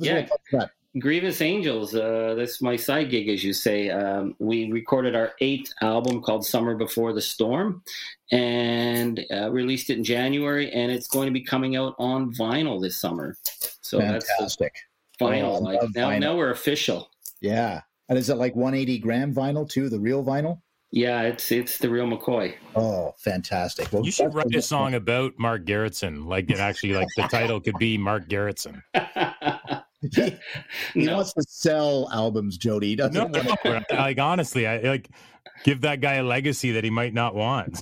yeah. 0.00 0.26
Grievous 0.98 1.40
Angels. 1.40 1.94
Uh, 1.94 2.34
that's 2.36 2.62
my 2.62 2.76
side 2.76 3.10
gig, 3.10 3.28
as 3.28 3.42
you 3.42 3.52
say. 3.52 3.90
Um, 3.90 4.36
we 4.38 4.70
recorded 4.70 5.16
our 5.16 5.32
eighth 5.40 5.72
album 5.80 6.22
called 6.22 6.46
Summer 6.46 6.76
Before 6.76 7.12
the 7.12 7.20
Storm 7.20 7.82
and 8.30 9.24
uh, 9.32 9.50
released 9.50 9.90
it 9.90 9.98
in 9.98 10.04
January, 10.04 10.70
and 10.70 10.92
it's 10.92 11.08
going 11.08 11.26
to 11.26 11.32
be 11.32 11.42
coming 11.42 11.74
out 11.74 11.94
on 11.98 12.32
vinyl 12.32 12.80
this 12.80 12.96
summer. 12.96 13.36
So 13.80 13.98
Fantastic. 13.98 14.74
that's 15.18 15.20
vinyl. 15.20 15.56
Oh, 15.56 15.58
like, 15.58 15.80
now, 15.94 16.10
vinyl. 16.10 16.20
now 16.20 16.36
we're 16.36 16.50
official. 16.50 17.10
Yeah. 17.40 17.82
And 18.08 18.18
is 18.18 18.30
it 18.30 18.36
like 18.36 18.54
180 18.54 18.98
gram 18.98 19.34
vinyl 19.34 19.68
too, 19.68 19.88
the 19.88 19.98
real 19.98 20.24
vinyl? 20.24 20.60
Yeah, 20.90 21.22
it's 21.22 21.50
it's 21.50 21.78
the 21.78 21.90
real 21.90 22.06
McCoy. 22.06 22.54
Oh, 22.76 23.14
fantastic! 23.18 23.92
Well, 23.92 24.04
you 24.04 24.12
should 24.12 24.32
write 24.32 24.54
a 24.54 24.62
song 24.62 24.94
about 24.94 25.32
Mark 25.40 25.64
Gerretsen. 25.64 26.24
Like 26.24 26.48
it 26.52 26.60
actually, 26.60 26.92
like 26.92 27.08
the 27.16 27.22
title 27.24 27.60
could 27.60 27.78
be 27.78 27.98
Mark 27.98 28.28
Gerretsen. 28.28 28.80
he, 30.12 30.36
he 30.94 31.06
no. 31.06 31.16
wants 31.16 31.32
to 31.34 31.42
sell 31.48 32.08
albums, 32.12 32.58
Jodie. 32.58 32.84
He 32.84 32.96
doesn't 32.96 33.32
no, 33.32 33.56
no, 33.64 33.82
like 33.90 34.18
honestly, 34.18 34.66
I 34.66 34.78
like 34.78 35.08
give 35.62 35.80
that 35.82 36.00
guy 36.00 36.14
a 36.14 36.22
legacy 36.22 36.72
that 36.72 36.84
he 36.84 36.90
might 36.90 37.14
not 37.14 37.34
want. 37.34 37.80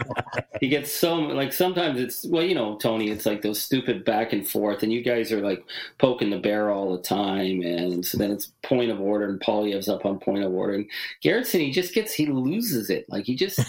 he 0.60 0.68
gets 0.68 0.92
so 0.92 1.14
like 1.16 1.52
sometimes 1.52 2.00
it's 2.00 2.24
well, 2.24 2.42
you 2.42 2.54
know, 2.54 2.76
Tony, 2.76 3.10
it's 3.10 3.26
like 3.26 3.42
those 3.42 3.60
stupid 3.60 4.04
back 4.04 4.32
and 4.32 4.48
forth, 4.48 4.82
and 4.82 4.92
you 4.92 5.02
guys 5.02 5.32
are 5.32 5.40
like 5.40 5.64
poking 5.98 6.30
the 6.30 6.38
bear 6.38 6.70
all 6.70 6.96
the 6.96 7.02
time, 7.02 7.62
and 7.62 8.04
so 8.04 8.18
then 8.18 8.30
it's 8.30 8.52
point 8.62 8.90
of 8.90 9.00
order, 9.00 9.28
and 9.28 9.40
Poilievre's 9.40 9.88
up 9.88 10.04
on 10.04 10.18
point 10.18 10.44
of 10.44 10.52
order, 10.52 10.74
and 10.74 10.90
Gerretsen, 11.22 11.60
he 11.60 11.72
just 11.72 11.94
gets 11.94 12.12
he 12.12 12.26
loses 12.26 12.90
it, 12.90 13.06
like 13.08 13.24
he 13.24 13.34
just 13.34 13.60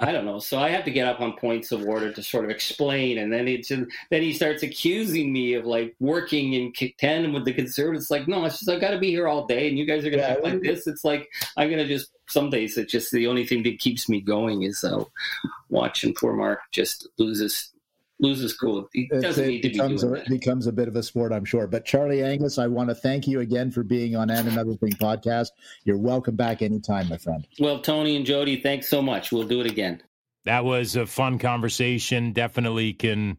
I 0.00 0.12
don't 0.12 0.24
know. 0.24 0.38
So 0.38 0.58
I 0.58 0.70
have 0.70 0.84
to 0.84 0.90
get 0.90 1.06
up 1.06 1.20
on 1.20 1.36
points 1.36 1.72
of 1.72 1.86
order 1.86 2.12
to 2.12 2.22
sort 2.22 2.44
of 2.44 2.50
explain, 2.50 3.18
and 3.18 3.32
then 3.32 3.48
it's 3.48 3.68
then 3.68 3.88
he 4.10 4.32
starts 4.32 4.62
accusing 4.62 5.32
me 5.32 5.54
of 5.54 5.64
like 5.64 5.94
working 6.00 6.54
in 6.54 6.72
tandem 6.98 7.32
with 7.32 7.44
the 7.44 7.52
conservatives. 7.52 8.04
It's 8.04 8.10
like, 8.10 8.28
no, 8.28 8.44
it's 8.44 8.58
just 8.58 8.70
I've 8.70 8.80
got 8.80 8.90
to 8.90 8.98
be 8.98 9.10
here 9.10 9.28
all 9.28 9.46
day, 9.46 9.68
and 9.68 9.78
you 9.78 9.84
guys 9.84 10.04
are 10.04 10.10
gonna 10.10 10.22
yeah, 10.22 10.32
act 10.32 10.44
like 10.44 10.60
this. 10.60 10.86
It's 10.86 11.04
like 11.04 11.28
I'm 11.56 11.70
gonna 11.70 11.86
just 11.86 12.10
some 12.26 12.48
days 12.48 12.78
it's 12.78 12.90
just 12.90 13.12
the 13.12 13.26
only 13.26 13.46
thing 13.46 13.62
that 13.62 13.78
keeps 13.78 14.08
me 14.08 14.20
going 14.20 14.62
is 14.62 14.82
uh, 14.82 15.04
watching 15.68 16.14
poor 16.14 16.32
Mark 16.32 16.60
just 16.72 17.06
loses 17.18 17.73
loses 18.20 18.56
cool. 18.56 18.88
He 18.92 19.08
doesn't 19.08 19.44
it 19.44 19.48
need 19.48 19.62
to 19.62 19.68
becomes 19.70 20.02
be 20.02 20.08
doing 20.08 20.22
a, 20.26 20.30
becomes 20.30 20.66
a 20.66 20.72
bit 20.72 20.88
of 20.88 20.96
a 20.96 21.02
sport, 21.02 21.32
I'm 21.32 21.44
sure. 21.44 21.66
But 21.66 21.84
Charlie 21.84 22.22
Angus, 22.22 22.58
I 22.58 22.66
want 22.66 22.88
to 22.90 22.94
thank 22.94 23.26
you 23.26 23.40
again 23.40 23.70
for 23.70 23.82
being 23.82 24.16
on 24.16 24.30
And 24.30 24.48
Another 24.48 24.74
Thing 24.74 24.92
podcast. 24.92 25.48
You're 25.84 25.98
welcome 25.98 26.36
back 26.36 26.62
anytime, 26.62 27.08
my 27.08 27.18
friend. 27.18 27.46
Well, 27.58 27.80
Tony 27.80 28.16
and 28.16 28.26
Jodie, 28.26 28.62
thanks 28.62 28.88
so 28.88 29.02
much. 29.02 29.32
We'll 29.32 29.48
do 29.48 29.60
it 29.60 29.70
again. 29.70 30.02
That 30.44 30.64
was 30.64 30.96
a 30.96 31.06
fun 31.06 31.38
conversation. 31.38 32.32
Definitely 32.32 32.92
can 32.92 33.38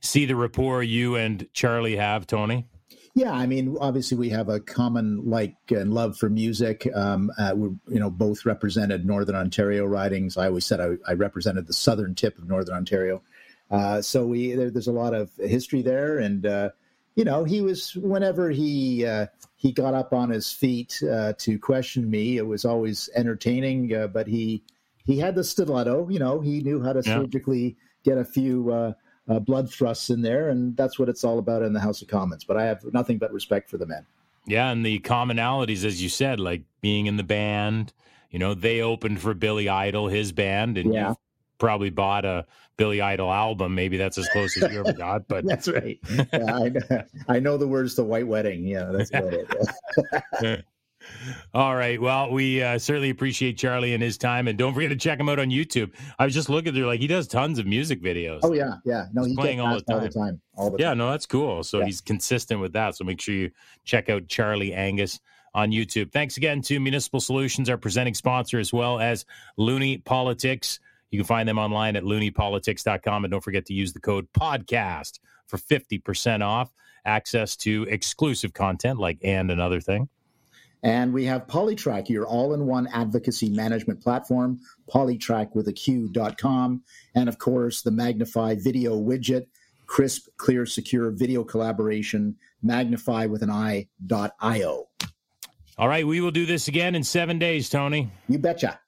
see 0.00 0.26
the 0.26 0.36
rapport 0.36 0.82
you 0.82 1.16
and 1.16 1.46
Charlie 1.52 1.96
have, 1.96 2.26
Tony. 2.26 2.66
Yeah, 3.14 3.32
I 3.32 3.46
mean, 3.46 3.76
obviously 3.80 4.16
we 4.16 4.28
have 4.28 4.48
a 4.48 4.60
common 4.60 5.28
like 5.28 5.56
and 5.70 5.92
love 5.92 6.16
for 6.16 6.30
music. 6.30 6.88
Um, 6.94 7.32
uh, 7.36 7.52
we 7.56 7.68
you 7.88 7.98
know 7.98 8.10
both 8.10 8.46
represented 8.46 9.04
Northern 9.04 9.34
Ontario 9.34 9.84
ridings. 9.86 10.36
I 10.36 10.46
always 10.46 10.64
said 10.64 10.80
I, 10.80 10.90
I 11.06 11.14
represented 11.14 11.66
the 11.66 11.72
southern 11.72 12.14
tip 12.14 12.38
of 12.38 12.46
Northern 12.46 12.76
Ontario. 12.76 13.22
Uh, 13.70 14.00
so 14.00 14.26
we 14.26 14.52
there, 14.52 14.70
there's 14.70 14.88
a 14.88 14.92
lot 14.92 15.14
of 15.14 15.30
history 15.36 15.82
there, 15.82 16.18
and 16.18 16.46
uh, 16.46 16.70
you 17.16 17.24
know 17.24 17.44
he 17.44 17.60
was 17.60 17.94
whenever 17.96 18.50
he 18.50 19.04
uh, 19.04 19.26
he 19.56 19.72
got 19.72 19.94
up 19.94 20.12
on 20.12 20.30
his 20.30 20.50
feet 20.50 21.02
uh, 21.10 21.32
to 21.38 21.58
question 21.58 22.08
me, 22.10 22.38
it 22.38 22.46
was 22.46 22.64
always 22.64 23.10
entertaining. 23.14 23.94
Uh, 23.94 24.06
but 24.06 24.26
he 24.26 24.62
he 25.04 25.18
had 25.18 25.34
the 25.34 25.44
stiletto, 25.44 26.08
you 26.08 26.18
know, 26.18 26.40
he 26.40 26.60
knew 26.60 26.82
how 26.82 26.92
to 26.92 27.02
yeah. 27.04 27.18
surgically 27.18 27.76
get 28.04 28.18
a 28.18 28.24
few 28.24 28.94
blood 29.40 29.70
thrusts 29.70 30.08
in 30.08 30.22
there, 30.22 30.48
and 30.48 30.76
that's 30.76 30.98
what 30.98 31.08
it's 31.08 31.24
all 31.24 31.38
about 31.38 31.62
in 31.62 31.74
the 31.74 31.80
House 31.80 32.00
of 32.00 32.08
Commons. 32.08 32.44
But 32.44 32.56
I 32.56 32.64
have 32.64 32.82
nothing 32.92 33.18
but 33.18 33.32
respect 33.32 33.68
for 33.68 33.76
the 33.76 33.86
men. 33.86 34.06
Yeah, 34.46 34.70
and 34.70 34.84
the 34.84 34.98
commonalities, 35.00 35.84
as 35.84 36.02
you 36.02 36.08
said, 36.08 36.40
like 36.40 36.62
being 36.80 37.06
in 37.06 37.16
the 37.16 37.22
band. 37.22 37.92
You 38.30 38.38
know, 38.38 38.52
they 38.52 38.82
opened 38.82 39.22
for 39.22 39.32
Billy 39.32 39.70
Idol, 39.70 40.08
his 40.08 40.32
band, 40.32 40.76
and 40.76 40.92
yeah. 40.92 41.14
Probably 41.58 41.90
bought 41.90 42.24
a 42.24 42.46
Billy 42.76 43.00
Idol 43.00 43.32
album. 43.32 43.74
Maybe 43.74 43.96
that's 43.96 44.18
as 44.18 44.28
close 44.28 44.56
as 44.62 44.72
you 44.72 44.80
ever 44.80 44.92
got. 44.92 45.22
But 45.28 45.44
that's 45.46 45.68
right. 45.68 45.98
Yeah, 46.10 46.24
I, 46.32 46.68
know, 46.68 47.04
I, 47.28 47.38
know 47.40 47.56
the 47.56 47.66
words 47.66 47.96
to 47.96 48.04
White 48.04 48.26
Wedding. 48.26 48.64
Yeah, 48.64 48.90
that's 48.92 49.10
about 49.10 49.34
it. 49.34 50.64
All 51.54 51.74
right. 51.74 52.00
Well, 52.00 52.30
we 52.30 52.62
uh, 52.62 52.78
certainly 52.78 53.10
appreciate 53.10 53.58
Charlie 53.58 53.94
and 53.94 54.02
his 54.02 54.18
time, 54.18 54.48
and 54.48 54.58
don't 54.58 54.74
forget 54.74 54.90
to 54.90 54.96
check 54.96 55.18
him 55.18 55.28
out 55.28 55.38
on 55.38 55.48
YouTube. 55.50 55.92
I 56.18 56.24
was 56.24 56.34
just 56.34 56.48
looking 56.48 56.74
there; 56.74 56.86
like 56.86 57.00
he 57.00 57.06
does 57.06 57.26
tons 57.26 57.58
of 57.58 57.66
music 57.66 58.02
videos. 58.02 58.40
Oh 58.42 58.52
yeah, 58.52 58.74
yeah. 58.84 59.06
No, 59.12 59.24
he's, 59.24 59.36
playing 59.36 59.60
all 59.60 59.78
the, 59.78 59.94
all 59.94 60.00
the, 60.00 60.08
time. 60.08 60.40
All 60.54 60.70
the 60.70 60.78
yeah, 60.78 60.88
time. 60.88 60.98
no, 60.98 61.10
that's 61.10 61.26
cool. 61.26 61.62
So 61.62 61.80
yeah. 61.80 61.86
he's 61.86 62.00
consistent 62.00 62.60
with 62.60 62.72
that. 62.72 62.96
So 62.96 63.04
make 63.04 63.20
sure 63.20 63.34
you 63.34 63.50
check 63.84 64.08
out 64.08 64.28
Charlie 64.28 64.74
Angus 64.74 65.20
on 65.54 65.70
YouTube. 65.70 66.12
Thanks 66.12 66.36
again 66.36 66.62
to 66.62 66.78
Municipal 66.80 67.20
Solutions, 67.20 67.70
our 67.70 67.76
presenting 67.76 68.14
sponsor, 68.14 68.58
as 68.58 68.72
well 68.72 69.00
as 69.00 69.24
Loonie 69.58 70.04
Politics. 70.04 70.80
You 71.10 71.18
can 71.18 71.26
find 71.26 71.48
them 71.48 71.58
online 71.58 71.96
at 71.96 72.02
looneypolitics.com. 72.02 73.24
And 73.24 73.30
don't 73.30 73.44
forget 73.44 73.66
to 73.66 73.74
use 73.74 73.92
the 73.92 74.00
code 74.00 74.28
podcast 74.32 75.18
for 75.46 75.56
50% 75.56 76.42
off 76.42 76.72
access 77.04 77.56
to 77.56 77.86
exclusive 77.88 78.52
content 78.52 78.98
like 78.98 79.18
and 79.22 79.50
another 79.50 79.80
thing. 79.80 80.08
And 80.82 81.12
we 81.12 81.24
have 81.24 81.46
PoliTraQ, 81.48 82.08
your 82.08 82.26
all 82.26 82.54
in 82.54 82.66
one 82.66 82.86
advocacy 82.88 83.48
management 83.48 84.00
platform, 84.00 84.60
Politrack 84.88 85.54
with 85.54 85.66
a 85.66 85.72
Q.com. 85.72 86.82
And 87.14 87.28
of 87.28 87.38
course, 87.38 87.82
the 87.82 87.90
Magnify 87.90 88.56
video 88.56 88.96
widget, 88.96 89.46
crisp, 89.86 90.28
clear, 90.36 90.66
secure 90.66 91.10
video 91.10 91.42
collaboration, 91.42 92.36
Magnify 92.62 93.26
with 93.26 93.42
an 93.42 93.50
I.io. 93.50 94.88
All 95.78 95.88
right, 95.88 96.06
we 96.06 96.20
will 96.20 96.30
do 96.30 96.46
this 96.46 96.68
again 96.68 96.94
in 96.94 97.02
seven 97.02 97.38
days, 97.38 97.70
Tony. 97.70 98.10
You 98.28 98.38
betcha. 98.38 98.78